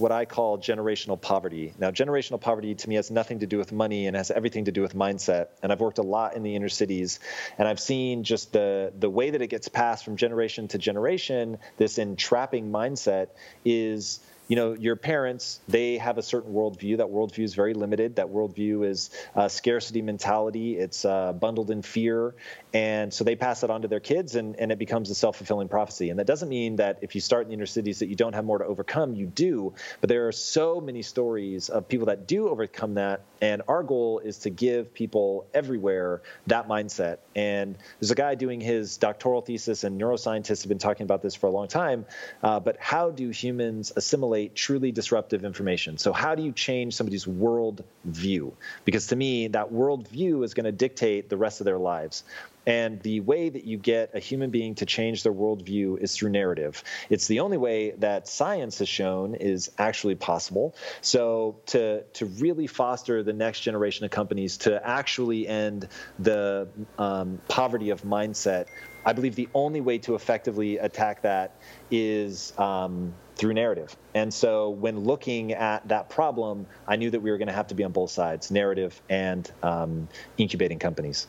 [0.00, 1.74] what I call generational poverty.
[1.78, 4.72] Now, generational poverty to me has nothing to do with money and has everything to
[4.72, 5.48] do with mindset.
[5.62, 7.20] And I've worked a lot in the inner cities,
[7.58, 11.58] and I've seen just the the way that it gets passed from generation to generation.
[11.76, 13.28] This entrapping mindset
[13.64, 16.96] is you know, your parents, they have a certain worldview.
[16.96, 18.16] That worldview is very limited.
[18.16, 20.76] That worldview is a scarcity mentality.
[20.76, 22.34] It's uh, bundled in fear.
[22.74, 25.36] And so they pass it on to their kids, and, and it becomes a self
[25.36, 26.10] fulfilling prophecy.
[26.10, 28.32] And that doesn't mean that if you start in the inner cities that you don't
[28.32, 29.14] have more to overcome.
[29.14, 29.72] You do.
[30.00, 33.20] But there are so many stories of people that do overcome that.
[33.40, 37.18] And our goal is to give people everywhere that mindset.
[37.36, 41.36] And there's a guy doing his doctoral thesis, and neuroscientists have been talking about this
[41.36, 42.04] for a long time.
[42.42, 44.39] Uh, but how do humans assimilate?
[44.48, 45.98] Truly disruptive information.
[45.98, 48.56] So, how do you change somebody's world view?
[48.84, 52.24] Because to me, that world view is going to dictate the rest of their lives.
[52.66, 56.30] And the way that you get a human being to change their worldview is through
[56.30, 56.84] narrative.
[57.08, 60.74] It's the only way that science has shown is actually possible.
[61.00, 67.40] So to to really foster the next generation of companies to actually end the um,
[67.48, 68.66] poverty of mindset,
[69.04, 71.56] I believe the only way to effectively attack that
[71.90, 73.96] is um, through narrative.
[74.14, 77.68] And so when looking at that problem, I knew that we were going to have
[77.68, 81.26] to be on both sides, narrative and um, incubating companies.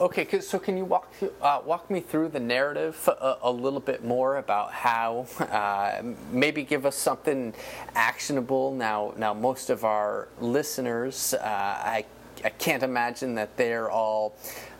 [0.00, 4.04] Okay, so can you walk uh, walk me through the narrative a, a, little bit
[4.04, 7.52] more about how uh, maybe give us something
[7.94, 8.72] actionable?
[8.72, 12.04] Now, now most of our listeners, uh, I
[12.44, 14.36] I can't imagine that they're all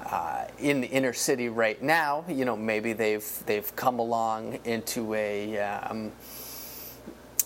[0.07, 2.25] uh, in the inner city right now.
[2.29, 6.13] You know, maybe they've they've come along into a um,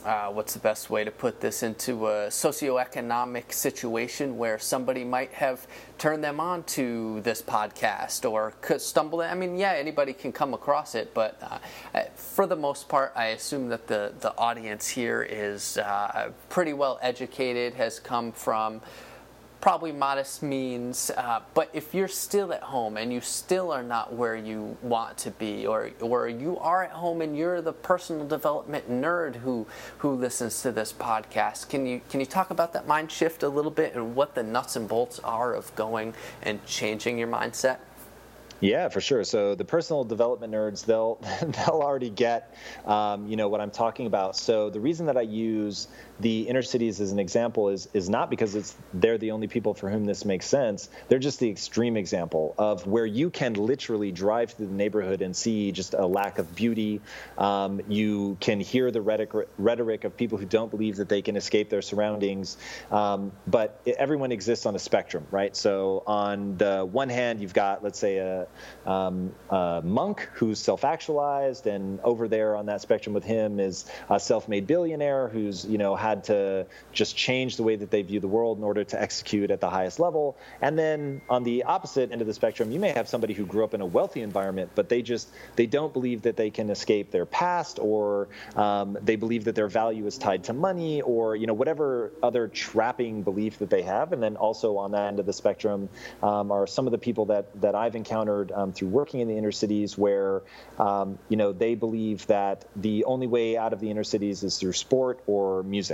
[0.04, 5.32] uh, what's the best way to put this into a socioeconomic situation where somebody might
[5.32, 5.66] have
[5.98, 10.94] turned them on to this podcast or stumbled I mean, yeah, anybody can come across
[10.94, 15.78] it, but uh, for the most part, I assume that the, the audience here is
[15.78, 18.80] uh, pretty well educated, has come from
[19.62, 21.10] probably modest means.
[21.16, 25.16] Uh, but if you're still at home and you still are not where you want
[25.16, 29.66] to be, or or you are at home and you're the personal development nerd who
[29.98, 33.48] who listens to this podcast, can you can you talk about that mind shift a
[33.48, 37.78] little bit and what the nuts and bolts are of going and changing your mindset?
[38.62, 39.24] Yeah, for sure.
[39.24, 42.54] So the personal development nerds, they'll they'll already get,
[42.86, 44.36] um, you know, what I'm talking about.
[44.36, 45.88] So the reason that I use
[46.20, 49.74] the inner cities as an example is is not because it's they're the only people
[49.74, 50.88] for whom this makes sense.
[51.08, 55.34] They're just the extreme example of where you can literally drive through the neighborhood and
[55.34, 57.00] see just a lack of beauty.
[57.38, 61.36] Um, you can hear the rhetoric, rhetoric of people who don't believe that they can
[61.36, 62.56] escape their surroundings.
[62.90, 65.56] Um, but everyone exists on a spectrum, right?
[65.56, 68.46] So on the one hand, you've got let's say a
[68.86, 74.20] um, a monk who's self-actualized, and over there on that spectrum with him is a
[74.20, 78.28] self-made billionaire who's you know had to just change the way that they view the
[78.28, 80.36] world in order to execute at the highest level.
[80.60, 83.64] And then on the opposite end of the spectrum, you may have somebody who grew
[83.64, 87.10] up in a wealthy environment, but they just they don't believe that they can escape
[87.10, 91.46] their past, or um, they believe that their value is tied to money, or you
[91.46, 94.12] know whatever other trapping belief that they have.
[94.12, 95.88] And then also on that end of the spectrum
[96.22, 99.36] um, are some of the people that that I've encountered um, through working in the
[99.36, 100.42] inner cities where
[100.78, 104.58] um, you know they believe that the only way out of the inner cities is
[104.58, 105.91] through sport or music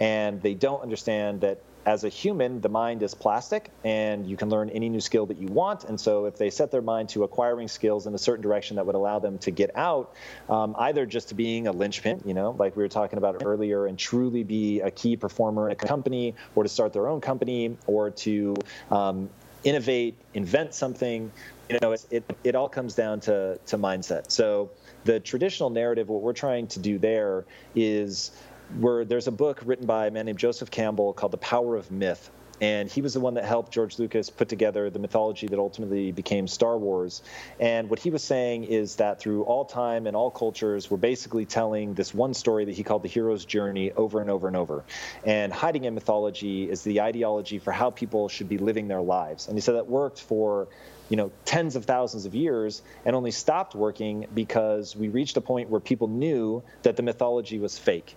[0.00, 4.48] and they don't understand that as a human, the mind is plastic and you can
[4.48, 5.84] learn any new skill that you want.
[5.84, 8.86] And so if they set their mind to acquiring skills in a certain direction that
[8.86, 10.14] would allow them to get out,
[10.48, 13.86] um, either just to being a linchpin, you know, like we were talking about earlier,
[13.86, 17.76] and truly be a key performer in a company or to start their own company
[17.86, 18.56] or to
[18.90, 19.28] um,
[19.62, 21.30] innovate, invent something,
[21.68, 24.30] you know, it, it, it all comes down to, to mindset.
[24.30, 24.70] So
[25.04, 27.44] the traditional narrative, what we're trying to do there
[27.74, 28.30] is
[28.78, 31.90] where there's a book written by a man named Joseph Campbell called The Power of
[31.90, 32.30] Myth.
[32.60, 36.12] And he was the one that helped George Lucas put together the mythology that ultimately
[36.12, 37.22] became Star Wars.
[37.58, 41.46] And what he was saying is that through all time and all cultures, we're basically
[41.46, 44.84] telling this one story that he called the hero's journey over and over and over.
[45.26, 49.48] And hiding in mythology is the ideology for how people should be living their lives.
[49.48, 50.68] And he said that worked for
[51.10, 55.40] you know tens of thousands of years and only stopped working because we reached a
[55.40, 58.16] point where people knew that the mythology was fake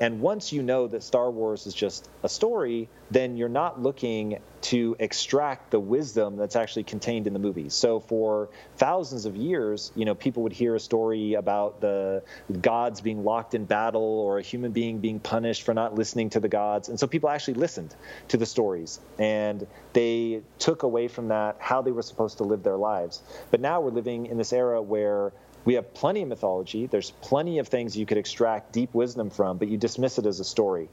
[0.00, 4.38] and once you know that Star Wars is just a story, then you're not looking
[4.62, 7.74] to extract the wisdom that's actually contained in the movies.
[7.74, 12.22] So for thousands of years, you know, people would hear a story about the
[12.60, 16.40] gods being locked in battle or a human being being punished for not listening to
[16.40, 16.88] the gods.
[16.88, 17.94] And so people actually listened
[18.28, 22.62] to the stories and they took away from that how they were supposed to live
[22.62, 23.22] their lives.
[23.50, 25.32] But now we're living in this era where
[25.64, 26.86] we have plenty of mythology.
[26.86, 30.40] There's plenty of things you could extract deep wisdom from, but you dismiss it as
[30.40, 30.88] a story.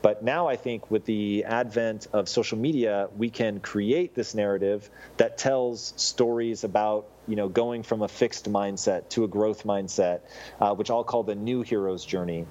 [0.00, 4.88] But now I think with the advent of social media, we can create this narrative
[5.16, 10.20] that tells stories about you know going from a fixed mindset to a growth mindset,
[10.60, 12.46] uh, which I'll call the new hero's journey,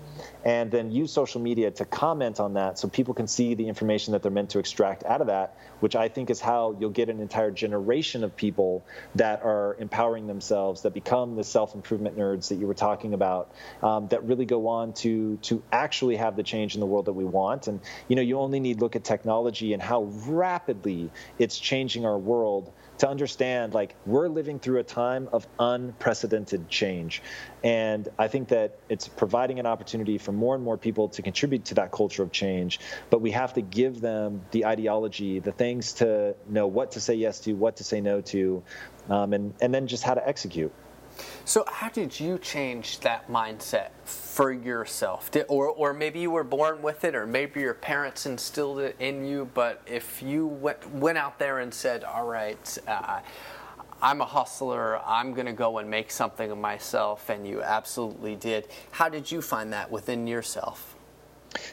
[0.45, 4.13] and then use social media to comment on that so people can see the information
[4.13, 7.09] that they're meant to extract out of that, which I think is how you'll get
[7.09, 8.85] an entire generation of people
[9.15, 13.51] that are empowering themselves, that become the self improvement nerds that you were talking about,
[13.81, 17.13] um, that really go on to to actually have the change in the world that
[17.13, 17.67] we want.
[17.67, 21.09] And you know, you only need look at technology and how rapidly
[21.39, 27.21] it's changing our world to understand like we're living through a time of unprecedented change.
[27.63, 31.65] And i think that it's providing an opportunity for more and more people to contribute
[31.65, 32.79] to that culture of change
[33.10, 37.15] but we have to give them the ideology the things to know what to say
[37.15, 38.63] yes to what to say no to
[39.10, 40.71] um, and, and then just how to execute
[41.45, 45.32] so, how did you change that mindset for yourself?
[45.32, 48.95] Did, or, or maybe you were born with it, or maybe your parents instilled it
[48.99, 49.49] in you.
[49.53, 53.21] But if you went, went out there and said, All right, uh,
[54.01, 58.36] I'm a hustler, I'm going to go and make something of myself, and you absolutely
[58.36, 60.96] did, how did you find that within yourself?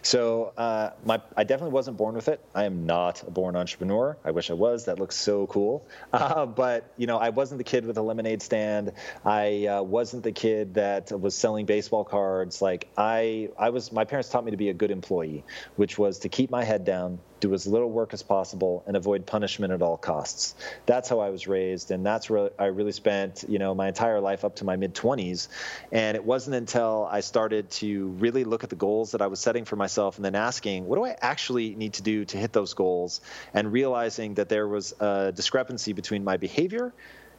[0.03, 2.45] So uh, my, I definitely wasn't born with it.
[2.55, 4.17] I am not a born entrepreneur.
[4.25, 4.87] I wish I was.
[4.87, 5.87] That looks so cool.
[6.15, 8.93] Uh, but you know, I wasn't the kid with a lemonade stand.
[9.25, 12.63] I uh, wasn't the kid that was selling baseball cards.
[12.63, 13.91] Like I, I was.
[13.91, 15.45] My parents taught me to be a good employee,
[15.75, 19.27] which was to keep my head down, do as little work as possible, and avoid
[19.27, 20.55] punishment at all costs.
[20.87, 24.21] That's how I was raised, and that's where I really spent, you know, my entire
[24.21, 25.49] life up to my mid 20s.
[25.93, 29.41] And it wasn't until I started to really look at the goals that I was
[29.41, 32.53] setting for myself, and then asking, what do I actually need to do to hit
[32.53, 33.21] those goals,
[33.53, 36.95] and realizing that there was a discrepancy between my behavior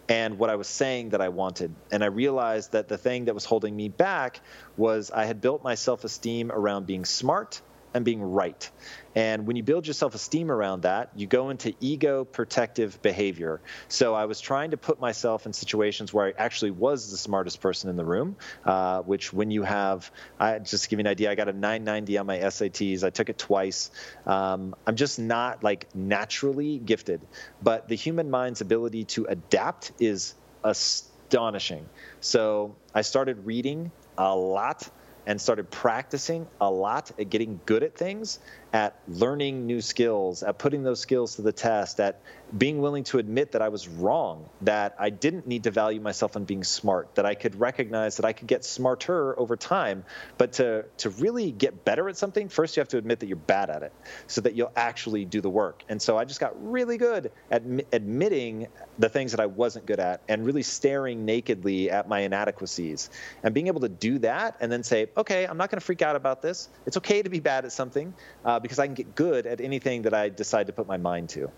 [0.07, 1.73] and what I was saying that I wanted.
[1.91, 4.39] And I realized that the thing that was holding me back
[4.77, 7.59] was I had built my self esteem around being smart
[7.95, 8.69] and being right.
[9.15, 13.61] And when you build your self esteem around that, you go into ego protective behavior.
[13.87, 17.61] So I was trying to put myself in situations where I actually was the smartest
[17.61, 21.07] person in the room, uh, which when you have, I, just to give you an
[21.07, 23.05] idea, I got a 990 on my SATs.
[23.05, 23.89] I took it twice.
[24.25, 27.21] Um, I'm just not like naturally gifted,
[27.63, 31.87] but the human mind's ability to adapt is astonishing.
[32.19, 34.89] So I started reading a lot
[35.25, 38.39] and started practicing a lot at getting good at things
[38.75, 42.19] at learning new skills, at putting those skills to the test, at
[42.57, 46.35] being willing to admit that I was wrong, that I didn't need to value myself
[46.35, 50.03] on being smart, that I could recognize that I could get smarter over time.
[50.37, 53.37] But to, to really get better at something, first you have to admit that you're
[53.37, 53.93] bad at it
[54.27, 55.83] so that you'll actually do the work.
[55.87, 58.67] And so I just got really good at admitting
[58.99, 63.09] the things that I wasn't good at and really staring nakedly at my inadequacies
[63.41, 66.01] and being able to do that and then say, okay, I'm not going to freak
[66.01, 66.67] out about this.
[66.85, 68.13] It's okay to be bad at something.
[68.43, 71.29] Uh, because I can get good at anything that I decide to put my mind
[71.29, 71.51] to.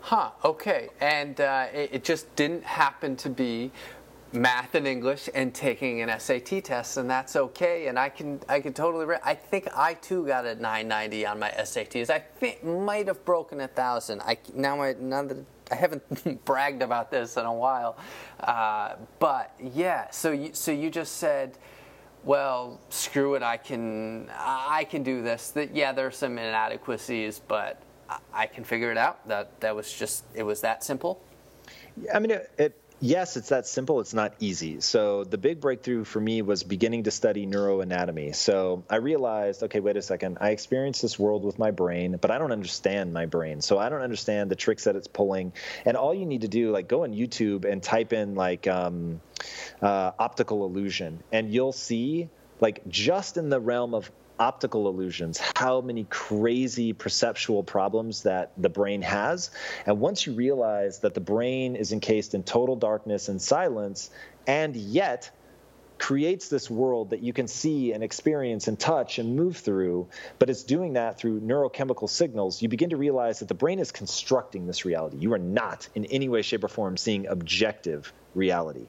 [0.00, 0.88] Huh, okay.
[1.00, 3.72] And uh, it, it, just didn't happen to be
[4.32, 7.88] math and English and taking an SAT test, and that's okay.
[7.88, 9.04] And I can I can totally.
[9.04, 12.08] Re- I think I too got a 990 on my SATs.
[12.08, 14.22] I think might have broken a thousand.
[14.22, 17.98] I now I now that I haven't bragged about this in a while,
[18.40, 20.08] uh, but yeah.
[20.10, 21.58] So you so you just said
[22.26, 25.50] well, screw it, I can, I can do this.
[25.52, 27.80] That yeah, there are some inadequacies, but
[28.34, 29.26] I can figure it out.
[29.28, 31.22] That that was just, it was that simple.
[32.12, 34.00] I mean, it, it yes, it's that simple.
[34.00, 34.80] It's not easy.
[34.80, 38.34] So the big breakthrough for me was beginning to study neuroanatomy.
[38.34, 40.38] So I realized, okay, wait a second.
[40.40, 43.60] I experience this world with my brain, but I don't understand my brain.
[43.60, 45.52] So I don't understand the tricks that it's pulling.
[45.84, 49.20] And all you need to do, like, go on YouTube and type in like um,
[49.82, 52.28] uh, optical illusion, and you'll see
[52.60, 58.68] like just in the realm of optical illusions, how many crazy perceptual problems that the
[58.68, 59.50] brain has.
[59.86, 64.10] And once you realize that the brain is encased in total darkness and silence,
[64.46, 65.30] and yet
[65.98, 70.08] creates this world that you can see and experience and touch and move through,
[70.38, 73.90] but it's doing that through neurochemical signals, you begin to realize that the brain is
[73.90, 75.16] constructing this reality.
[75.18, 78.86] You are not in any way, shape, or form seeing objective reality.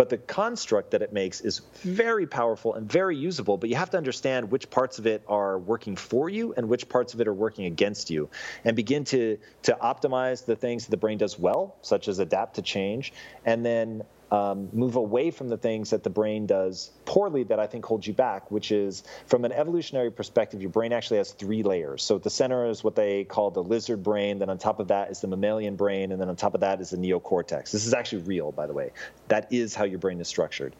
[0.00, 3.90] But the construct that it makes is very powerful and very usable, but you have
[3.90, 7.28] to understand which parts of it are working for you and which parts of it
[7.28, 8.30] are working against you
[8.64, 12.54] and begin to, to optimize the things that the brain does well, such as adapt
[12.54, 13.12] to change,
[13.44, 17.66] and then um, move away from the things that the brain does poorly that I
[17.66, 21.62] think hold you back, which is from an evolutionary perspective, your brain actually has three
[21.62, 22.02] layers.
[22.02, 24.88] So at the center is what they call the lizard brain, then on top of
[24.88, 27.70] that is the mammalian brain, and then on top of that is the neocortex.
[27.70, 28.92] This is actually real, by the way.
[29.28, 30.76] That is how your brain is structured.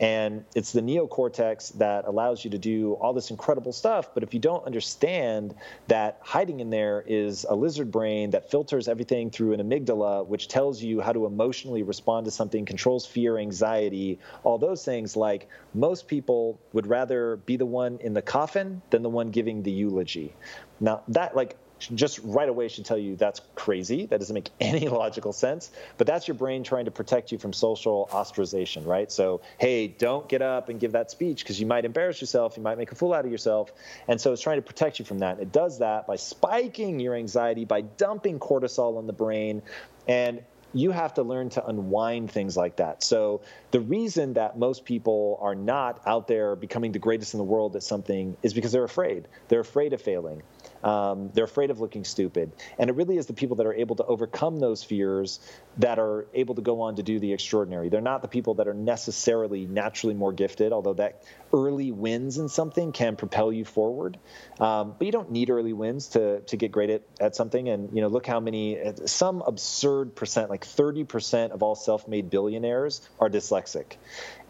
[0.00, 4.12] And it's the neocortex that allows you to do all this incredible stuff.
[4.14, 5.54] But if you don't understand
[5.88, 10.48] that hiding in there is a lizard brain that filters everything through an amygdala, which
[10.48, 15.48] tells you how to emotionally respond to something, controls fear, anxiety, all those things, like
[15.74, 19.70] most people would rather be the one in the coffin than the one giving the
[19.70, 20.34] eulogy.
[20.80, 21.56] Now, that, like,
[21.88, 24.06] just right away should tell you that's crazy.
[24.06, 25.70] That doesn't make any logical sense.
[25.98, 29.10] But that's your brain trying to protect you from social ostracization, right?
[29.10, 32.56] So, hey, don't get up and give that speech because you might embarrass yourself.
[32.56, 33.72] You might make a fool out of yourself.
[34.08, 35.40] And so it's trying to protect you from that.
[35.40, 39.62] It does that by spiking your anxiety, by dumping cortisol in the brain.
[40.08, 40.42] And
[40.74, 43.02] you have to learn to unwind things like that.
[43.02, 47.44] So the reason that most people are not out there becoming the greatest in the
[47.44, 49.28] world at something is because they're afraid.
[49.48, 50.42] They're afraid of failing.
[50.82, 52.52] Um, they're afraid of looking stupid.
[52.78, 55.40] And it really is the people that are able to overcome those fears
[55.78, 57.88] that are able to go on to do the extraordinary.
[57.88, 61.22] They're not the people that are necessarily naturally more gifted, although that
[61.52, 64.18] early wins in something can propel you forward.
[64.60, 67.68] Um, but you don't need early wins to, to get great at, at something.
[67.68, 72.28] And, you know, look how many, some absurd percent, like 30% of all self made
[72.30, 73.96] billionaires are dyslexic.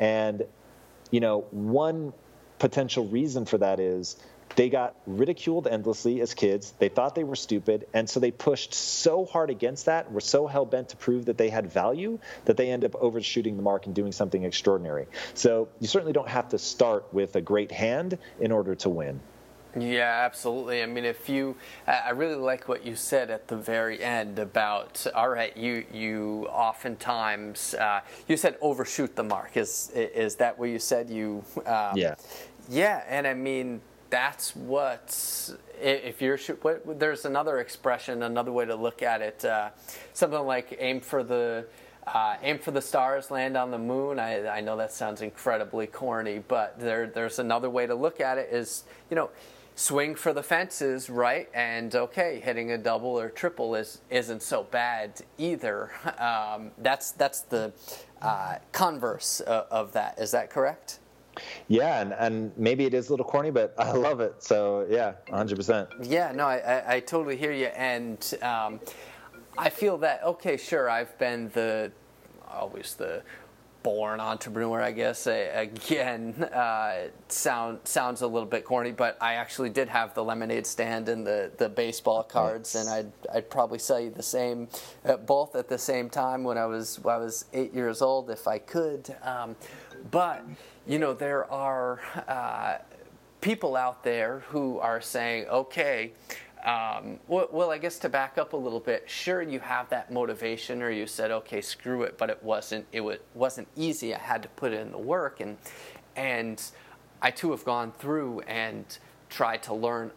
[0.00, 0.44] And,
[1.10, 2.12] you know, one
[2.58, 4.16] potential reason for that is
[4.56, 6.72] they got ridiculed endlessly as kids.
[6.78, 7.86] They thought they were stupid.
[7.94, 11.38] And so they pushed so hard against that, were so hell bent to prove that
[11.38, 15.06] they had value, that they end up overshooting the mark and doing something extraordinary.
[15.34, 19.20] So you certainly don't have to start with a great hand in order to win.
[19.78, 20.82] Yeah, absolutely.
[20.82, 25.06] I mean, if you, I really like what you said at the very end about,
[25.14, 29.56] all right, you you oftentimes uh, you said overshoot the mark.
[29.56, 31.08] Is is that what you said?
[31.08, 32.16] You um, yeah,
[32.68, 33.80] yeah, and I mean
[34.12, 35.50] that's what
[35.80, 39.70] if you're what, there's another expression another way to look at it uh,
[40.12, 41.64] something like aim for the
[42.06, 44.18] uh, aim for the stars land on the moon.
[44.18, 48.36] I, I know that sounds incredibly corny but there, there's another way to look at
[48.36, 49.30] it is you know
[49.76, 51.48] swing for the fences right?
[51.54, 55.90] And okay hitting a double or triple is isn't so bad either.
[56.18, 57.72] Um, that's that's the
[58.20, 60.18] uh, converse of, of that.
[60.18, 60.98] Is that correct
[61.68, 64.42] yeah, and, and maybe it is a little corny, but I love it.
[64.42, 66.06] So yeah, 100%.
[66.08, 68.80] Yeah, no, I, I, I totally hear you, and um,
[69.56, 71.92] I feel that okay, sure, I've been the
[72.50, 73.22] always the
[73.82, 75.26] born entrepreneur, I guess.
[75.26, 80.66] Again, uh, sound sounds a little bit corny, but I actually did have the lemonade
[80.66, 84.68] stand and the, the baseball cards, and I'd I'd probably sell you the same,
[85.04, 88.30] uh, both at the same time when I was when I was eight years old,
[88.30, 89.14] if I could.
[89.22, 89.56] Um,
[90.10, 90.44] but
[90.86, 92.78] you know, there are uh,
[93.40, 96.12] people out there who are saying, okay,
[96.64, 100.12] um, well, well, I guess to back up a little bit, sure, you have that
[100.12, 102.86] motivation, or you said, okay, screw it, but it wasn't.
[102.92, 103.02] It
[103.34, 104.14] wasn't easy.
[104.14, 105.56] I had to put in the work, and
[106.14, 106.62] and
[107.20, 108.84] I too have gone through and
[109.28, 110.12] tried to learn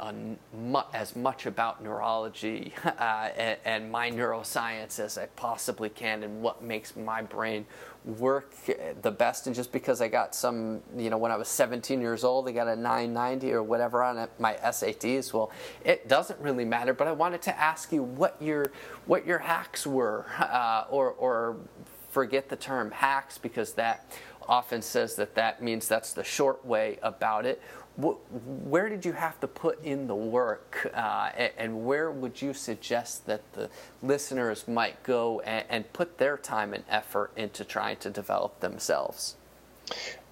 [0.94, 6.62] as much about neurology uh, and, and, my neuroscience as I possibly can, and what
[6.62, 7.66] makes my brain
[8.06, 8.54] work
[9.02, 12.24] the best and just because I got some, you know, when I was 17 years
[12.24, 15.34] old, I got a 990 or whatever on my SATs.
[15.34, 15.52] Well,
[15.84, 18.72] it doesn't really matter, but I wanted to ask you what your
[19.06, 21.58] what your hacks were, uh, or or
[22.12, 24.16] forget the term hacks because that
[24.48, 27.62] often says that that means that's the short way about it.
[27.98, 33.26] Where did you have to put in the work, uh, and where would you suggest
[33.26, 33.70] that the
[34.04, 39.36] listeners might go and, and put their time and effort into trying to develop themselves?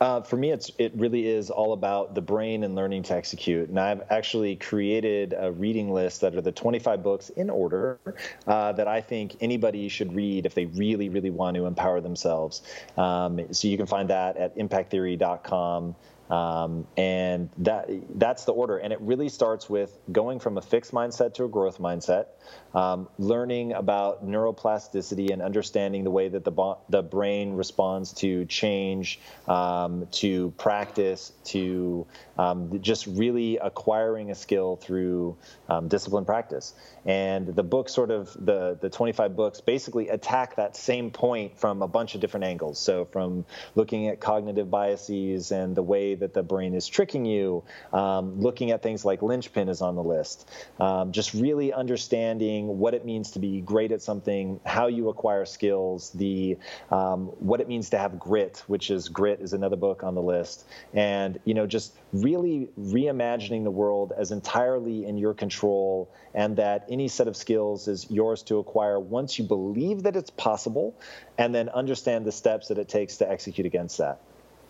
[0.01, 3.69] Uh, for me, it's it really is all about the brain and learning to execute.
[3.69, 7.99] And I've actually created a reading list that are the 25 books in order
[8.47, 12.63] uh, that I think anybody should read if they really, really want to empower themselves.
[12.97, 15.95] Um, so you can find that at impacttheory.com.
[16.33, 18.77] Um, and that that's the order.
[18.77, 22.25] And it really starts with going from a fixed mindset to a growth mindset,
[22.73, 28.45] um, learning about neuroplasticity and understanding the way that the, bo- the brain responds to
[28.45, 32.07] change, um, to practice, to
[32.39, 35.37] um, just really acquiring a skill through
[35.69, 36.73] um, discipline practice.
[37.05, 41.83] And the book, sort of the the 25 books, basically attack that same point from
[41.83, 42.79] a bunch of different angles.
[42.79, 47.63] So from looking at cognitive biases and the way that the brain is tricking you,
[47.91, 50.49] um, looking at things like linchpin is on the list,
[50.79, 55.45] um, just really understanding what it means to be great at something, how you acquire
[55.45, 56.57] skills, the
[56.91, 60.21] um, what it means to have grit, which is grit is another book on the
[60.21, 66.55] list, and you know just really reimagining the world as entirely in your control and
[66.55, 70.95] that any set of skills is yours to acquire once you believe that it's possible
[71.37, 74.21] and then understand the steps that it takes to execute against that.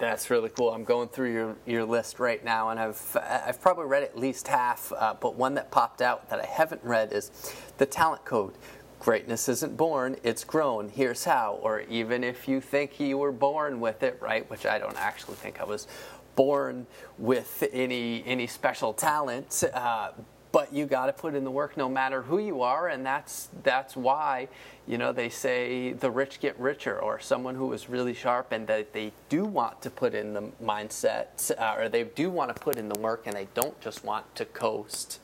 [0.04, 0.70] That's really cool.
[0.70, 4.50] I'm going through your, your list right now, and I've I've probably read at least
[4.50, 4.92] half.
[4.92, 7.32] Uh, but one that popped out that I haven't read is
[7.78, 8.54] the Talent Code.
[9.00, 10.90] Greatness isn't born; it's grown.
[10.90, 11.58] Here's how.
[11.62, 14.48] Or even if you think you were born with it, right?
[14.50, 15.88] Which I don't actually think I was
[16.36, 16.86] born
[17.18, 19.64] with any any special talent.
[19.74, 20.12] Uh,
[20.54, 23.50] but you got to put in the work no matter who you are and that's
[23.64, 24.48] that's why
[24.88, 28.68] you know they say the rich get richer or someone who is really sharp and
[28.68, 32.62] that they do want to put in the mindset uh, or they do want to
[32.62, 35.20] put in the work and they don't just want to coast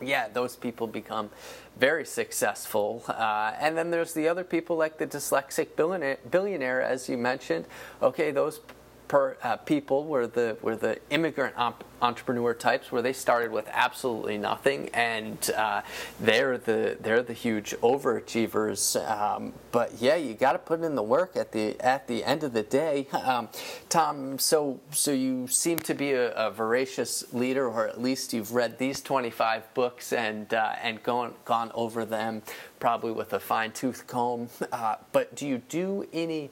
[0.00, 1.30] yeah, those people become
[1.78, 3.04] very successful.
[3.06, 7.66] Uh, and then there's the other people like the dyslexic billionaire, billionaire as you mentioned.
[8.02, 8.60] Okay, those
[9.10, 13.68] per, uh, people were the were the immigrant op- entrepreneur types where they started with
[13.72, 15.82] absolutely nothing and uh,
[16.20, 21.02] they're the they're the huge overachievers um, but yeah you got to put in the
[21.02, 23.08] work at the at the end of the day.
[23.12, 23.48] Um,
[23.88, 28.52] Tom so so you seem to be a, a, voracious leader or at least you've
[28.52, 32.42] read these 25 books and uh, and gone gone over them
[32.78, 34.48] probably with a fine tooth comb.
[34.70, 36.50] Uh, but do you do any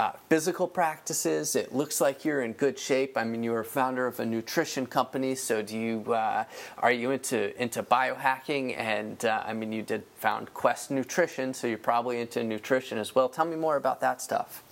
[0.00, 1.54] uh, physical practices.
[1.54, 3.18] It looks like you're in good shape.
[3.18, 6.44] I mean, you're a founder of a nutrition company, so do you uh,
[6.78, 8.78] are you into into biohacking?
[8.78, 13.14] And uh, I mean, you did found Quest Nutrition, so you're probably into nutrition as
[13.14, 13.28] well.
[13.28, 14.62] Tell me more about that stuff.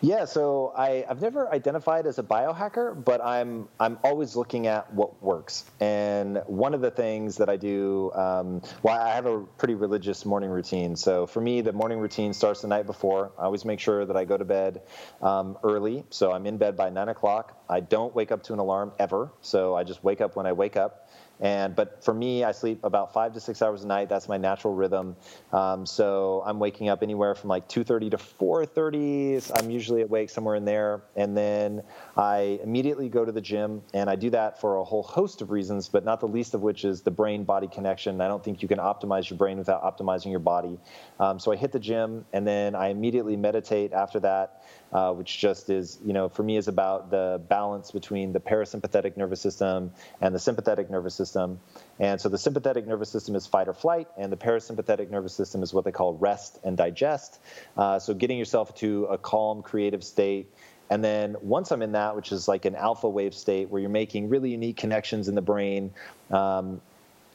[0.00, 4.92] Yeah, so I, have never identified as a biohacker, but I'm I'm always looking at
[4.92, 5.64] what works.
[5.80, 10.24] And one of the things that I do, um, well, I have a pretty religious
[10.24, 10.96] morning routine.
[10.96, 13.32] So for me, the morning routine starts the night before.
[13.38, 14.82] I always make sure that I go to bed
[15.20, 17.60] um, early, so I'm in bed by nine o'clock.
[17.68, 20.52] I don't wake up to an alarm ever, so I just wake up when I
[20.52, 21.07] wake up.
[21.40, 24.08] And but for me, I sleep about five to six hours a night.
[24.08, 25.16] That's my natural rhythm.
[25.52, 29.50] Um, so I'm waking up anywhere from like 2:30 to 4:30.
[29.56, 31.82] I'm usually awake somewhere in there, and then
[32.16, 35.50] I immediately go to the gym, and I do that for a whole host of
[35.50, 38.20] reasons, but not the least of which is the brain-body connection.
[38.20, 40.78] I don't think you can optimize your brain without optimizing your body.
[41.20, 45.38] Um, so I hit the gym, and then I immediately meditate after that uh, which
[45.38, 49.92] just is, you know, for me is about the balance between the parasympathetic nervous system
[50.20, 51.60] and the sympathetic nervous system.
[51.98, 55.62] And so the sympathetic nervous system is fight or flight, and the parasympathetic nervous system
[55.62, 57.38] is what they call rest and digest.
[57.76, 60.50] Uh, so getting yourself to a calm, creative state.
[60.90, 63.90] And then once I'm in that, which is like an alpha wave state where you're
[63.90, 65.90] making really unique connections in the brain,
[66.30, 66.80] um,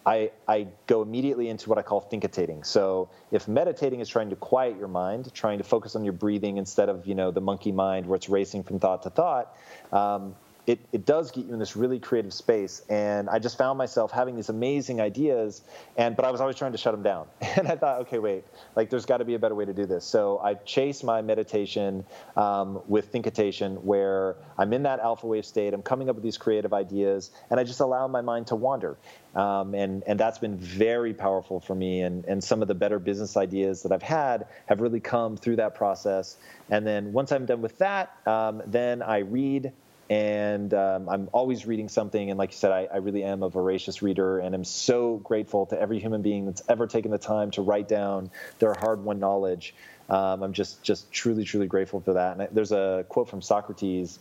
[0.06, 2.64] I, I go immediately into what I call thinkitating.
[2.64, 6.58] So if meditating is trying to quiet your mind, trying to focus on your breathing
[6.58, 9.56] instead of you know the monkey mind where it's racing from thought to thought,
[9.92, 10.36] um,
[10.66, 12.82] it, it does get you in this really creative space.
[12.90, 15.62] And I just found myself having these amazing ideas,
[15.98, 17.28] and but I was always trying to shut them down.
[17.56, 18.46] And I thought, okay, wait,
[18.76, 20.04] like there's got to be a better way to do this.
[20.04, 22.04] So I chase my meditation
[22.36, 25.74] um, with Thinkitation, where I'm in that alpha wave state.
[25.74, 28.98] I'm coming up with these creative ideas, and I just allow my mind to wander.
[29.36, 32.02] Um, and and that's been very powerful for me.
[32.02, 35.58] And and some of the better business ideas that I've had have really come through
[35.58, 36.38] that process.
[36.70, 39.74] And then once I'm done with that, um, then I read
[40.14, 42.30] and um, I'm always reading something.
[42.30, 45.66] And like you said, I, I, really am a voracious reader, and I'm so grateful
[45.68, 49.74] to every human being that's ever taken the time to write down their hard-won knowledge.
[50.10, 52.38] Um, I'm just just truly truly grateful for that.
[52.38, 54.20] And there's a quote from Socrates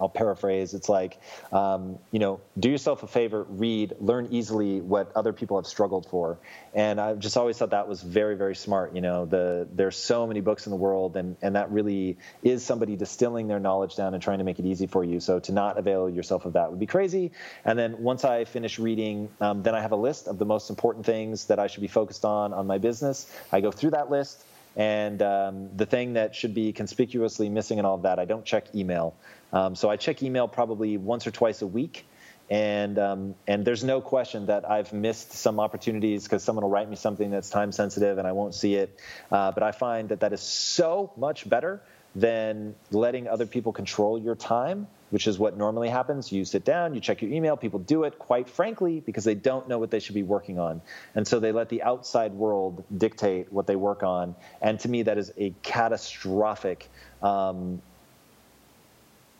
[0.00, 0.74] I'll paraphrase.
[0.74, 1.20] It's like,
[1.52, 6.06] um, you know, do yourself a favor, read, learn easily what other people have struggled
[6.06, 6.38] for.
[6.74, 8.94] And I've just always thought that was very, very smart.
[8.94, 12.62] You know, the there's so many books in the world, and and that really is
[12.62, 15.20] somebody distilling their knowledge down and trying to make it easy for you.
[15.20, 17.32] So to not avail yourself of that would be crazy.
[17.64, 20.70] And then once I finish reading, um, then I have a list of the most
[20.70, 23.30] important things that I should be focused on on my business.
[23.52, 24.44] I go through that list.
[24.78, 28.44] And um, the thing that should be conspicuously missing in all of that, I don't
[28.44, 29.16] check email.
[29.52, 32.06] Um, so I check email probably once or twice a week.
[32.48, 36.88] And um, and there's no question that I've missed some opportunities because someone will write
[36.88, 38.98] me something that's time sensitive and I won't see it.
[39.30, 41.82] Uh, but I find that that is so much better
[42.14, 46.30] than letting other people control your time, which is what normally happens.
[46.32, 47.56] You sit down, you check your email.
[47.56, 50.80] People do it, quite frankly, because they don't know what they should be working on.
[51.14, 54.34] And so they let the outside world dictate what they work on.
[54.60, 56.88] And to me, that is a catastrophic
[57.22, 57.82] um,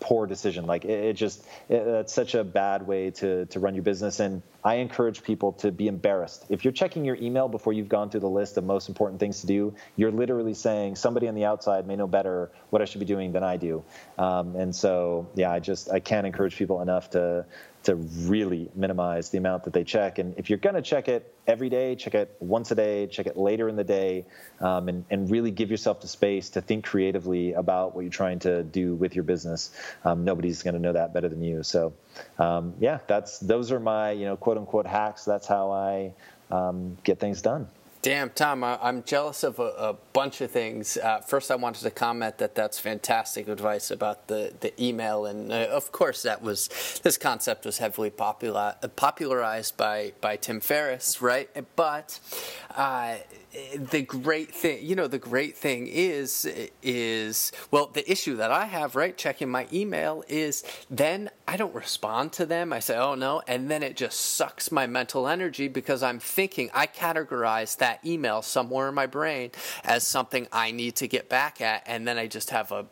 [0.00, 0.66] poor decision.
[0.66, 4.20] Like it, it just it, that's such a bad way to to run your business.
[4.20, 6.44] And I encourage people to be embarrassed.
[6.48, 9.40] If you're checking your email before you've gone through the list of most important things
[9.42, 13.00] to do, you're literally saying somebody on the outside may know better what I should
[13.00, 13.84] be doing than I do.
[14.18, 17.46] Um, and so yeah, I just I can't encourage people enough to
[17.84, 20.18] to really minimize the amount that they check.
[20.18, 23.26] And if you're going to check it every day, check it once a day, check
[23.26, 24.26] it later in the day,
[24.60, 28.40] um, and, and really give yourself the space to think creatively about what you're trying
[28.40, 29.70] to do with your business.
[30.04, 31.62] Um, nobody's going to know that better than you.
[31.62, 31.94] So,
[32.38, 35.24] um, yeah, that's those are my you know quote unquote hacks.
[35.24, 36.12] That's how I
[36.50, 37.68] um, get things done.
[38.00, 40.96] Damn, Tom, I'm jealous of a, a bunch of things.
[40.96, 45.50] Uh, first, I wanted to comment that that's fantastic advice about the, the email, and
[45.50, 46.68] uh, of course, that was
[47.02, 51.50] this concept was heavily popular, popularized by by Tim Ferriss, right?
[51.74, 52.20] But
[52.76, 53.16] uh,
[53.74, 56.48] the great thing, you know, the great thing is,
[56.82, 61.74] is, well, the issue that I have, right, checking my email is then I don't
[61.74, 62.72] respond to them.
[62.72, 66.70] I say, oh no, and then it just sucks my mental energy because I'm thinking,
[66.74, 69.50] I categorize that email somewhere in my brain
[69.84, 72.86] as something I need to get back at, and then I just have a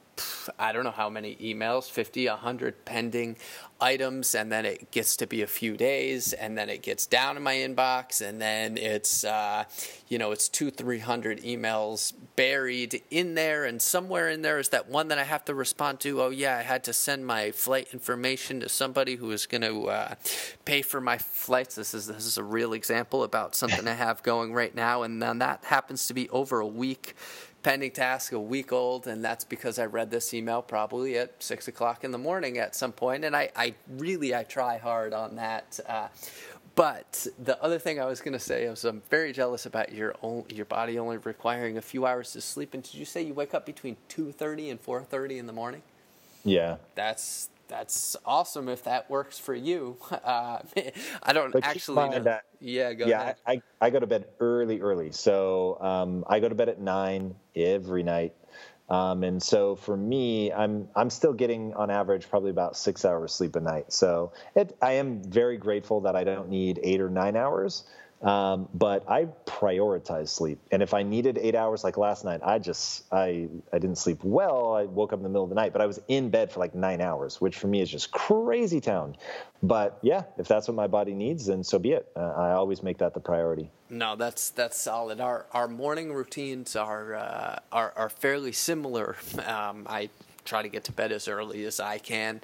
[0.58, 3.36] I don't know how many emails, 50, 100 pending
[3.80, 7.36] items, and then it gets to be a few days, and then it gets down
[7.36, 9.64] in my inbox, and then it's, uh,
[10.08, 14.88] you know, it's two, 300 emails buried in there, and somewhere in there is that
[14.88, 16.22] one that I have to respond to.
[16.22, 19.88] Oh, yeah, I had to send my flight information to somebody who is going to
[19.88, 20.14] uh,
[20.64, 21.74] pay for my flights.
[21.74, 25.22] This is, this is a real example about something I have going right now, and
[25.22, 27.14] then that happens to be over a week
[27.66, 31.66] pending task a week old, and that's because I read this email probably at six
[31.66, 35.34] o'clock in the morning at some point, and I, I really I try hard on
[35.34, 35.80] that.
[35.88, 36.06] Uh,
[36.76, 40.14] but the other thing I was going to say is I'm very jealous about your
[40.22, 42.72] own, your body only requiring a few hours to sleep.
[42.72, 45.52] And did you say you wake up between two thirty and four thirty in the
[45.52, 45.82] morning?
[46.44, 49.96] Yeah, that's that's awesome if that works for you.
[50.26, 50.60] Uh,
[51.22, 52.18] I don't but actually know.
[52.20, 53.36] That, yeah, go yeah, ahead.
[53.46, 55.12] I, I go to bed early, early.
[55.12, 58.34] So um, I go to bed at nine every night.
[58.88, 63.32] Um, and so for me, I'm I'm still getting on average probably about six hours
[63.32, 63.92] sleep a night.
[63.92, 67.84] So it, I am very grateful that I don't need eight or nine hours.
[68.22, 70.58] Um, but I prioritize sleep.
[70.72, 74.24] And if I needed eight hours like last night, I just I I didn't sleep
[74.24, 74.74] well.
[74.74, 76.60] I woke up in the middle of the night, but I was in bed for
[76.60, 79.16] like nine hours, which for me is just crazy town.
[79.62, 82.10] But yeah, if that's what my body needs, then so be it.
[82.16, 83.70] Uh, I always make that the priority.
[83.90, 85.20] No, that's that's solid.
[85.20, 89.16] Our our morning routines are uh, are, are fairly similar.
[89.46, 90.10] Um, I
[90.46, 92.40] try to get to bed as early as I can.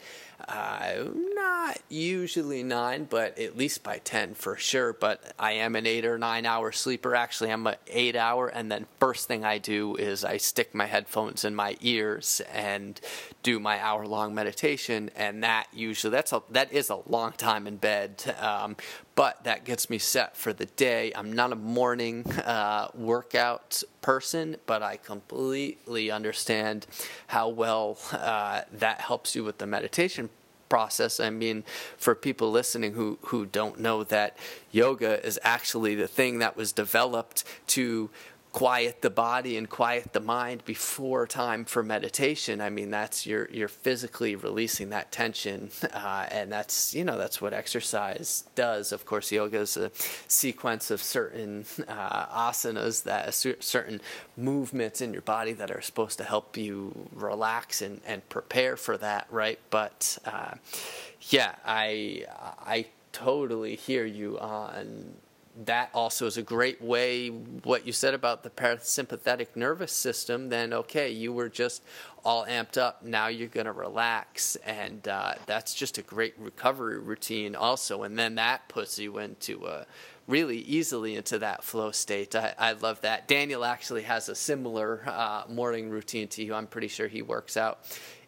[0.49, 4.93] Uh, not usually nine, but at least by 10 for sure.
[4.93, 7.14] But I am an eight or nine hour sleeper.
[7.14, 8.49] Actually, I'm an eight hour.
[8.49, 13.01] And then, first thing I do is I stick my headphones in my ears and
[13.43, 15.11] do my hour long meditation.
[15.16, 18.34] And that usually, that's a, that is a long time in bed.
[18.40, 18.76] Um,
[19.14, 21.12] but that gets me set for the day.
[21.14, 26.86] I'm not a morning uh, workout person, but I completely understand
[27.28, 30.30] how well uh, that helps you with the meditation
[30.72, 31.20] process.
[31.20, 31.64] I mean,
[31.98, 34.38] for people listening who, who don't know that
[34.70, 38.08] yoga is actually the thing that was developed to
[38.53, 42.61] quiet the body and quiet the mind before time for meditation.
[42.61, 47.40] I mean, that's you're you're physically releasing that tension, uh, and that's you know that's
[47.40, 48.92] what exercise does.
[48.92, 49.90] Of course, yoga is a
[50.28, 54.00] sequence of certain uh, asanas that certain
[54.36, 58.98] movements in your body that are supposed to help you relax and and prepare for
[58.98, 59.59] that, right?
[59.70, 60.55] But uh,
[61.30, 62.26] yeah, I
[62.61, 65.14] I totally hear you on
[65.64, 70.72] that also is a great way what you said about the parasympathetic nervous system then
[70.72, 71.82] okay you were just
[72.24, 73.03] all amped up.
[73.05, 78.18] Now you're going to relax and uh, that's just a great recovery routine also and
[78.18, 79.86] then that puts you into a
[80.28, 82.34] really easily into that flow state.
[82.36, 83.26] I, I love that.
[83.26, 86.55] Daniel actually has a similar uh, morning routine to you.
[86.55, 87.80] I'm pretty sure he works out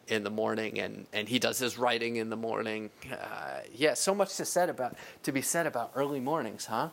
[0.08, 2.90] in the morning and, and he does his writing in the morning.
[3.10, 6.88] Uh, yeah so much to said about to be said about early mornings huh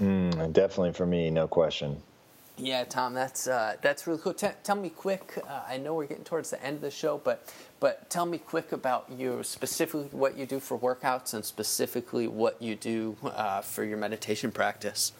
[0.00, 2.02] Mm, definitely for me, no question.
[2.56, 4.32] Yeah, Tom, that's uh, that's really cool.
[4.32, 5.38] T- tell me quick.
[5.48, 8.38] Uh, I know we're getting towards the end of the show, but but tell me
[8.38, 13.60] quick about you specifically what you do for workouts and specifically what you do uh,
[13.60, 15.12] for your meditation practice.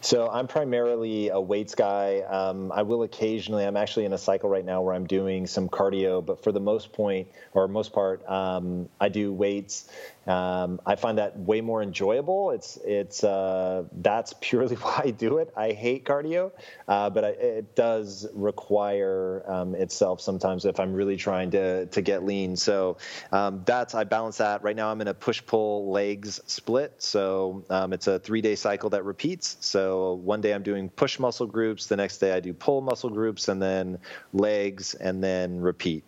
[0.00, 2.20] So I'm primarily a weights guy.
[2.20, 3.64] Um, I will occasionally.
[3.64, 6.60] I'm actually in a cycle right now where I'm doing some cardio, but for the
[6.60, 9.88] most point or most part, um, I do weights.
[10.26, 12.50] Um, I find that way more enjoyable.
[12.50, 15.52] It's it's uh, that's purely why I do it.
[15.56, 16.52] I hate cardio,
[16.88, 22.02] uh, but I, it does require um, itself sometimes if I'm really trying to to
[22.02, 22.56] get lean.
[22.56, 22.98] So
[23.32, 24.62] um, that's I balance that.
[24.62, 26.94] Right now I'm in a push pull legs split.
[26.98, 29.56] So um, it's a three day cycle that repeats.
[29.60, 33.10] So one day I'm doing push muscle groups, the next day I do pull muscle
[33.10, 33.98] groups, and then
[34.32, 36.04] legs, and then repeat.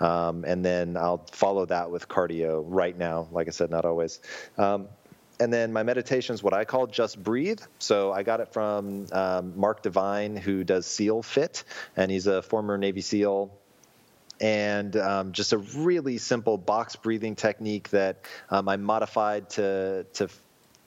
[0.00, 3.28] Um, and then I'll follow that with cardio right now.
[3.30, 4.20] Like I said, not always.
[4.58, 4.88] Um,
[5.40, 7.60] and then my meditation is what I call just breathe.
[7.78, 11.64] So I got it from um, Mark Divine, who does SEAL Fit,
[11.96, 13.50] and he's a former Navy SEAL
[14.40, 20.28] and um, just a really simple box breathing technique that um, I modified to to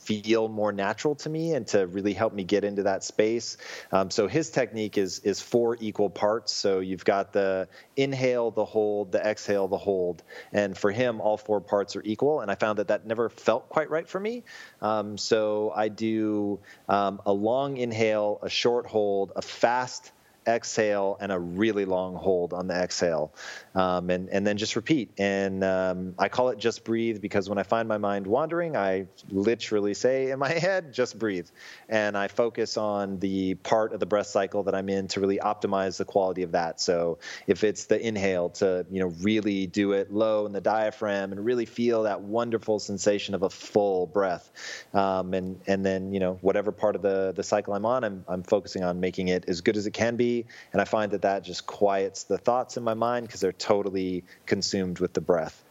[0.06, 3.58] feel more natural to me and to really help me get into that space.
[3.92, 6.54] Um, so his technique is is four equal parts.
[6.54, 11.38] So you've got the inhale, the hold, the exhale, the hold, and for him, all
[11.38, 12.42] four parts are equal.
[12.42, 14.44] And I found that that never felt quite right for me.
[14.82, 20.12] Um, so I do um, a long inhale, a short hold, a fast
[20.48, 23.34] exhale and a really long hold on the exhale,
[23.74, 25.12] um, and and then just repeat.
[25.18, 29.08] And um, I call it just breathe because when I find my mind wandering, I
[29.30, 31.48] literally say in my head, just breathe,
[31.90, 35.38] and I focus on the part of the breath cycle that I'm in to really
[35.38, 36.80] optimize the quality of that.
[36.80, 41.32] So if it's the inhale, to you know really do it low in the diaphragm
[41.32, 44.52] and really feel that wonderful sensation of a full breath,
[44.94, 48.26] um, and and then you know whatever part of the the cycle I'm on, I'm
[48.28, 50.35] I'm focusing on making it as good as it can be
[50.74, 54.24] and I find that that just quiets the thoughts in my mind because they're totally
[54.46, 55.64] consumed with the breath.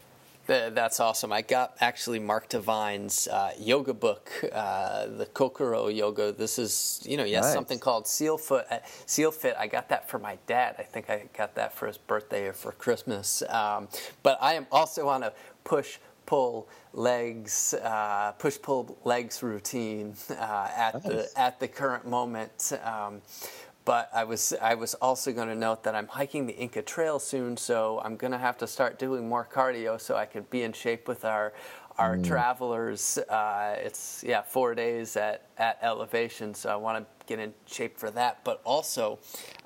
[0.47, 1.33] That's awesome.
[1.33, 6.33] I got actually Mark Divine's uh, yoga book, uh, the Kokoro Yoga.
[6.33, 7.55] This is, you know, yes, nice.
[7.55, 9.57] something called Seal Foot, uh, Seal Fit.
[9.59, 10.77] I got that for my dad.
[10.79, 13.43] I think I got that for his birthday or for Christmas.
[13.49, 13.89] Um,
[14.23, 15.33] but I am also on a
[15.65, 15.97] push
[16.27, 21.05] pull legs, uh, push pull legs routine uh, at nice.
[21.05, 22.73] the at the current moment.
[22.85, 23.23] Um,
[23.85, 27.19] but I was I was also going to note that I'm hiking the Inca Trail
[27.19, 30.63] soon, so I'm going to have to start doing more cardio so I can be
[30.63, 31.53] in shape with our
[31.99, 32.27] our mm.
[32.27, 33.19] travelers.
[33.19, 37.99] Uh, it's yeah four days at at elevation, so I want to get in shape
[37.99, 38.43] for that.
[38.45, 39.19] But also,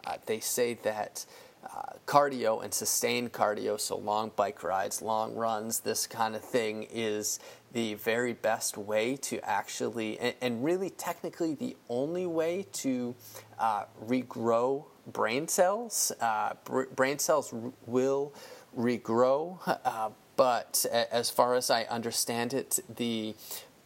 [0.04, 1.24] uh, they say that.
[1.64, 6.86] Uh, cardio and sustained cardio, so long bike rides, long runs, this kind of thing
[6.88, 7.40] is
[7.72, 13.14] the very best way to actually, and, and really technically the only way to
[13.58, 16.12] uh, regrow brain cells.
[16.20, 18.32] Uh, br- brain cells r- will
[18.76, 23.34] regrow, uh, but as far as I understand it, the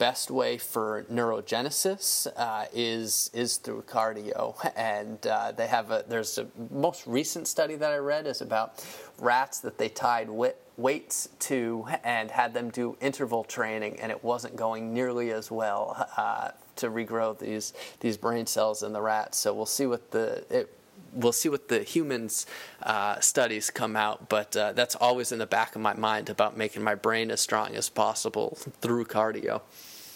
[0.02, 6.38] best way for neurogenesis uh, is is through cardio, and uh, they have a there's
[6.38, 8.84] a most recent study that I read is about
[9.18, 14.24] rats that they tied wit, weights to and had them do interval training, and it
[14.24, 19.38] wasn't going nearly as well uh, to regrow these these brain cells in the rats.
[19.38, 20.76] So we'll see what the it,
[21.12, 22.46] we'll see what the humans
[22.82, 26.56] uh, studies come out, but uh, that's always in the back of my mind about
[26.56, 29.60] making my brain as strong as possible through cardio.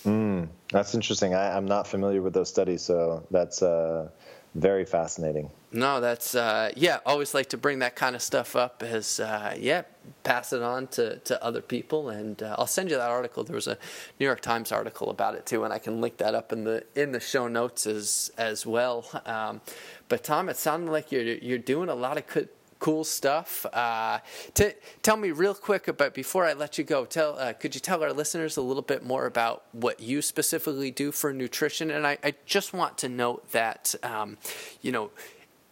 [0.05, 1.35] Mm, that's interesting.
[1.35, 4.09] I, am not familiar with those studies, so that's uh,
[4.55, 5.51] very fascinating.
[5.77, 6.99] No, that's uh, yeah.
[7.05, 9.83] Always like to bring that kind of stuff up as uh, yeah,
[10.25, 13.45] pass it on to, to other people, and uh, I'll send you that article.
[13.45, 13.77] There was a
[14.19, 16.85] New York Times article about it too, and I can link that up in the
[16.95, 19.05] in the show notes as as well.
[19.27, 19.61] Um,
[20.09, 22.49] but Tom, it sounded like you're you're doing a lot of
[22.79, 23.67] cool stuff.
[23.73, 24.21] Uh,
[24.55, 27.05] to, tell me real quick about before I let you go.
[27.05, 30.91] Tell uh, could you tell our listeners a little bit more about what you specifically
[30.91, 31.91] do for nutrition?
[31.91, 34.39] And I, I just want to note that um,
[34.81, 35.11] you know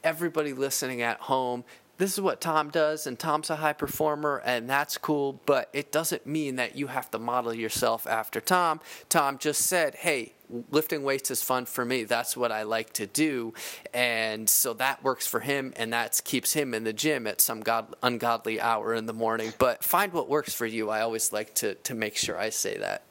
[0.05, 1.65] everybody listening at home
[1.97, 5.93] this is what Tom does, and Tom's a high performer, and that's cool, but it
[5.93, 8.81] doesn't mean that you have to model yourself after Tom.
[9.09, 10.33] Tom just said, hey,
[10.73, 12.03] lifting weights is fun for me.
[12.03, 13.55] That's what I like to do.
[13.93, 17.61] And so that works for him and that keeps him in the gym at some
[17.61, 19.53] god, ungodly hour in the morning.
[19.59, 20.91] But find what works for you.
[20.91, 23.03] I always like to, to make sure I say that.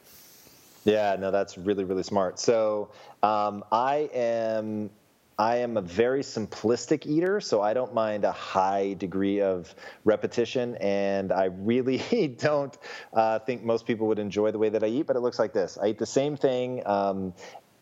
[0.84, 2.38] Yeah, no, that's really, really smart.
[2.38, 2.92] So
[3.24, 4.90] um, I am
[5.38, 9.74] I am a very simplistic eater, so I don't mind a high degree of
[10.04, 11.98] repetition, and I really
[12.40, 12.78] don't
[13.14, 15.08] uh, think most people would enjoy the way that I eat.
[15.08, 17.34] But it looks like this: I eat the same thing um,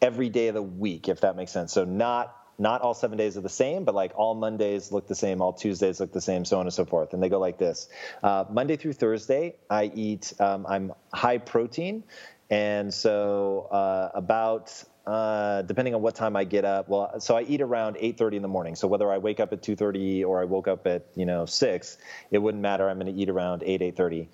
[0.02, 1.74] every day of the week, if that makes sense.
[1.74, 5.16] So not not all seven days are the same, but like all Mondays look the
[5.16, 7.14] same, all Tuesdays look the same, so on and so forth.
[7.14, 7.90] And they go like this:
[8.24, 10.34] uh, Monday through Thursday, I eat.
[10.40, 12.06] Um, I'm high protein,
[12.50, 16.88] and so uh, about uh, depending on what time I get up.
[16.88, 18.76] Well, so I eat around 8:30 in the morning.
[18.76, 21.98] So whether I wake up at 2:30 or I woke up at you know six,
[22.30, 22.90] it wouldn't matter.
[22.90, 24.28] I'm going to eat around 8 8:30,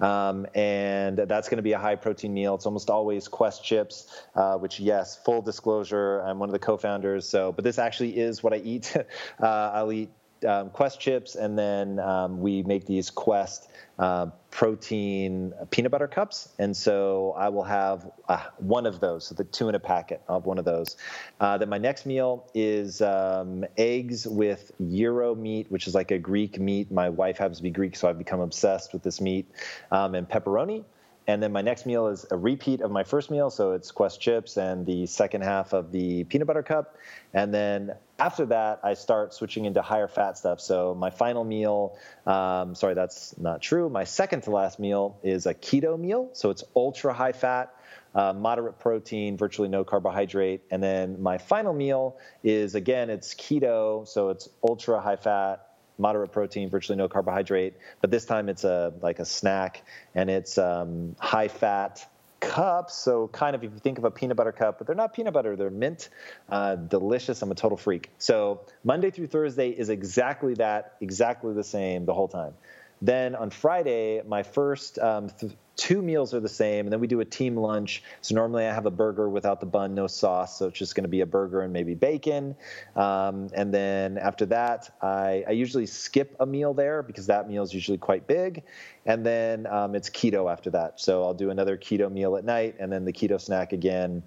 [0.00, 2.54] um, and that's going to be a high protein meal.
[2.54, 7.28] It's almost always Quest chips, uh, which yes, full disclosure, I'm one of the co-founders.
[7.28, 8.96] So, but this actually is what I eat.
[9.42, 10.10] uh, I'll eat
[10.44, 13.68] um, Quest chips, and then um, we make these Quest
[13.98, 19.34] uh, protein peanut butter cups, and so I will have uh, one of those, so
[19.34, 20.96] the two in a packet of one of those.
[21.40, 26.18] Uh, then my next meal is um, eggs with gyro meat, which is like a
[26.18, 26.90] Greek meat.
[26.90, 29.50] My wife happens to be Greek, so I've become obsessed with this meat,
[29.90, 30.84] um, and pepperoni.
[31.26, 33.48] And then my next meal is a repeat of my first meal.
[33.48, 36.96] So it's Quest chips and the second half of the peanut butter cup.
[37.32, 40.60] And then after that, I start switching into higher fat stuff.
[40.60, 41.96] So my final meal,
[42.26, 43.88] um, sorry, that's not true.
[43.88, 46.30] My second to last meal is a keto meal.
[46.32, 47.74] So it's ultra high fat.
[48.14, 50.62] Uh, moderate protein, virtually no carbohydrate.
[50.70, 55.66] And then my final meal is again, it's keto, so it's ultra high fat,
[55.98, 57.74] moderate protein, virtually no carbohydrate.
[58.00, 59.82] But this time it's a like a snack,
[60.14, 62.06] and it's um, high fat
[62.48, 62.94] cups.
[62.94, 65.34] So kind of if you think of a peanut butter cup, but they're not peanut
[65.34, 66.08] butter; they're mint,
[66.48, 67.42] uh, delicious.
[67.42, 68.10] I'm a total freak.
[68.18, 72.54] So Monday through Thursday is exactly that, exactly the same the whole time.
[73.04, 77.06] Then on Friday, my first um, th- two meals are the same, and then we
[77.06, 78.02] do a team lunch.
[78.22, 81.02] So normally I have a burger without the bun, no sauce, so it's just going
[81.04, 82.56] to be a burger and maybe bacon.
[82.96, 87.62] Um, and then after that, I, I, usually skip a meal there because that meal
[87.62, 88.62] is usually quite big.
[89.04, 90.98] And then um, it's keto after that.
[90.98, 94.22] So I'll do another keto meal at night, and then the keto snack again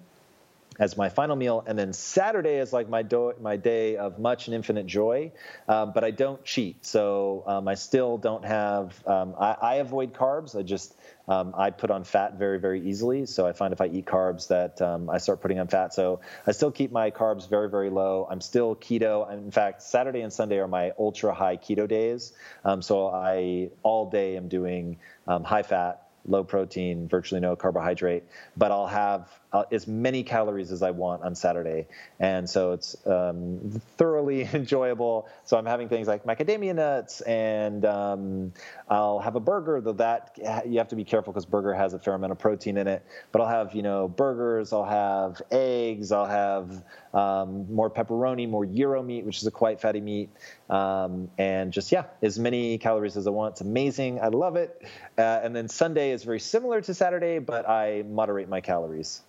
[0.78, 4.46] as my final meal, and then Saturday is like my do- my day of much
[4.46, 5.32] and infinite joy.
[5.66, 9.06] Um, but I don't cheat, so um, I still don't have.
[9.06, 10.56] Um, I, I, avoid carbs.
[10.58, 10.94] I just
[11.26, 13.26] um, I put on fat very very easily.
[13.26, 15.92] So I find if I eat carbs that um, I start putting on fat.
[15.94, 18.28] So I still keep my carbs very very low.
[18.30, 19.30] I'm still keto.
[19.32, 22.32] In fact, Saturday and Sunday are my ultra high keto days.
[22.64, 28.24] Um, so I all day am doing high fat low protein, virtually no carbohydrate,
[28.56, 31.86] but I'll have uh, as many calories as I want on Saturday.
[32.20, 35.28] And so it's um, thoroughly enjoyable.
[35.44, 38.52] So I'm having things like macadamia nuts, and um,
[38.88, 41.98] I'll have a burger, though that you have to be careful because burger has a
[41.98, 43.04] fair amount of protein in it.
[43.32, 46.84] But I'll have, you know, burgers, I'll have eggs, I'll have
[47.14, 50.30] um, more pepperoni, more gyro meat, which is a quite fatty meat.
[50.68, 53.52] Um, and just, yeah, as many calories as I want.
[53.52, 54.20] It's amazing.
[54.20, 54.86] I love it.
[55.16, 59.22] Uh, and then Sunday is very similar to Saturday, but I moderate my calories.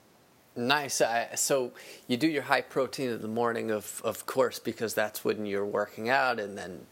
[0.56, 1.02] Nice.
[1.02, 1.72] I, so
[2.08, 5.66] you do your high protein in the morning, of of course, because that's when you're
[5.66, 6.86] working out, and then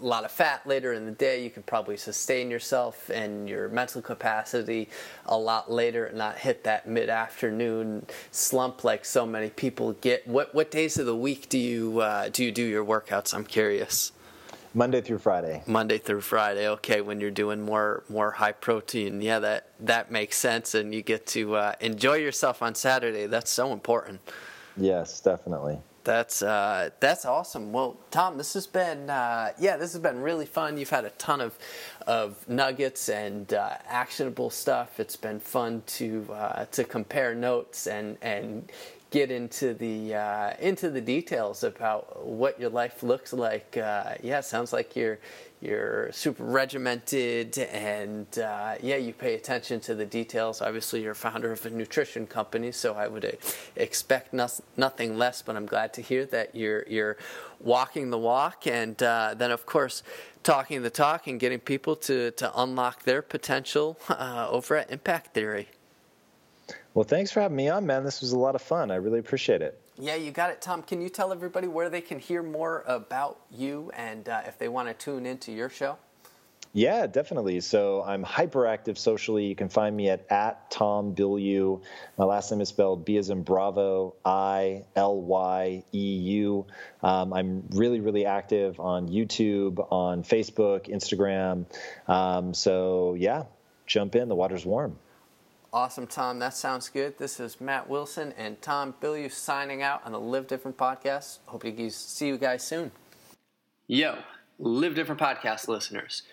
[0.00, 1.42] a lot of fat later in the day.
[1.42, 4.88] You can probably sustain yourself and your mental capacity
[5.26, 10.26] a lot later, and not hit that mid afternoon slump like so many people get.
[10.26, 13.34] What what days of the week do you uh, do you do your workouts?
[13.34, 14.12] I'm curious.
[14.74, 15.62] Monday through Friday.
[15.66, 16.68] Monday through Friday.
[16.68, 21.02] Okay, when you're doing more more high protein, yeah, that that makes sense, and you
[21.02, 23.26] get to uh, enjoy yourself on Saturday.
[23.26, 24.20] That's so important.
[24.76, 25.78] Yes, definitely.
[26.04, 27.72] That's uh, that's awesome.
[27.72, 30.76] Well, Tom, this has been uh, yeah, this has been really fun.
[30.76, 31.56] You've had a ton of
[32.06, 34.98] of nuggets and uh, actionable stuff.
[34.98, 38.72] It's been fun to uh, to compare notes and and
[39.12, 43.76] get into the uh, into the details about what your life looks like.
[43.76, 45.18] Uh, yeah, sounds like you're
[45.60, 50.60] you're super regimented, and uh, yeah, you pay attention to the details.
[50.60, 53.38] Obviously, you're founder of a nutrition company, so I would
[53.76, 55.42] expect no- nothing less.
[55.42, 57.16] But I'm glad to hear that you're you're
[57.60, 60.02] walking the walk, and uh, then of course
[60.42, 65.34] talking the talk and getting people to to unlock their potential uh, over at Impact
[65.34, 65.68] Theory.
[66.94, 68.04] Well, thanks for having me on, man.
[68.04, 68.90] This was a lot of fun.
[68.90, 69.80] I really appreciate it.
[69.98, 70.82] Yeah, you got it, Tom.
[70.82, 74.68] Can you tell everybody where they can hear more about you and uh, if they
[74.68, 75.96] want to tune into your show?
[76.74, 77.60] Yeah, definitely.
[77.60, 79.46] So I'm hyperactive socially.
[79.46, 81.82] You can find me at at Tom Bilyeu.
[82.16, 86.66] My last name is spelled B as in Bravo, I L Y E U.
[87.02, 91.66] Um, I'm really, really active on YouTube, on Facebook, Instagram.
[92.08, 93.44] Um, so yeah,
[93.86, 94.28] jump in.
[94.28, 94.98] The water's warm.
[95.74, 96.38] Awesome, Tom.
[96.38, 97.16] That sounds good.
[97.16, 101.38] This is Matt Wilson and Tom Bilyeu signing out on the Live Different podcast.
[101.46, 102.90] Hope you see you guys soon.
[103.86, 104.18] Yo,
[104.58, 106.24] Live Different podcast listeners,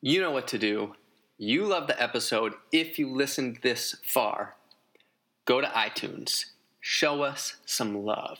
[0.00, 0.94] you know what to do.
[1.36, 2.54] You love the episode.
[2.72, 4.54] If you listened this far,
[5.44, 6.46] go to iTunes.
[6.80, 8.38] Show us some love.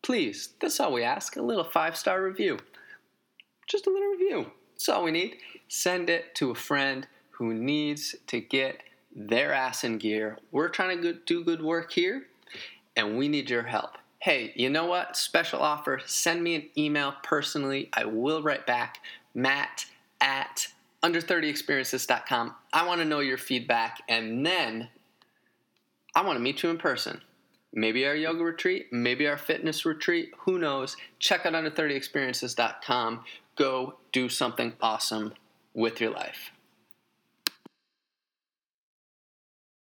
[0.00, 1.36] Please, that's all we ask.
[1.36, 2.56] A little five star review.
[3.66, 4.50] Just a little review.
[4.72, 5.36] That's all we need.
[5.68, 8.82] Send it to a friend who needs to get
[9.14, 10.38] their ass in gear.
[10.50, 12.26] We're trying to do good work here,
[12.96, 13.98] and we need your help.
[14.20, 15.16] Hey, you know what?
[15.16, 16.00] Special offer.
[16.06, 17.88] Send me an email personally.
[17.92, 18.98] I will write back.
[19.34, 19.86] Matt
[20.20, 20.68] at
[21.02, 22.54] under30experiences.com.
[22.72, 24.88] I want to know your feedback, and then
[26.14, 27.20] I want to meet you in person.
[27.72, 30.96] Maybe our yoga retreat, maybe our fitness retreat, who knows?
[31.18, 33.24] Check out under30experiences.com.
[33.56, 35.34] Go do something awesome
[35.74, 36.50] with your life.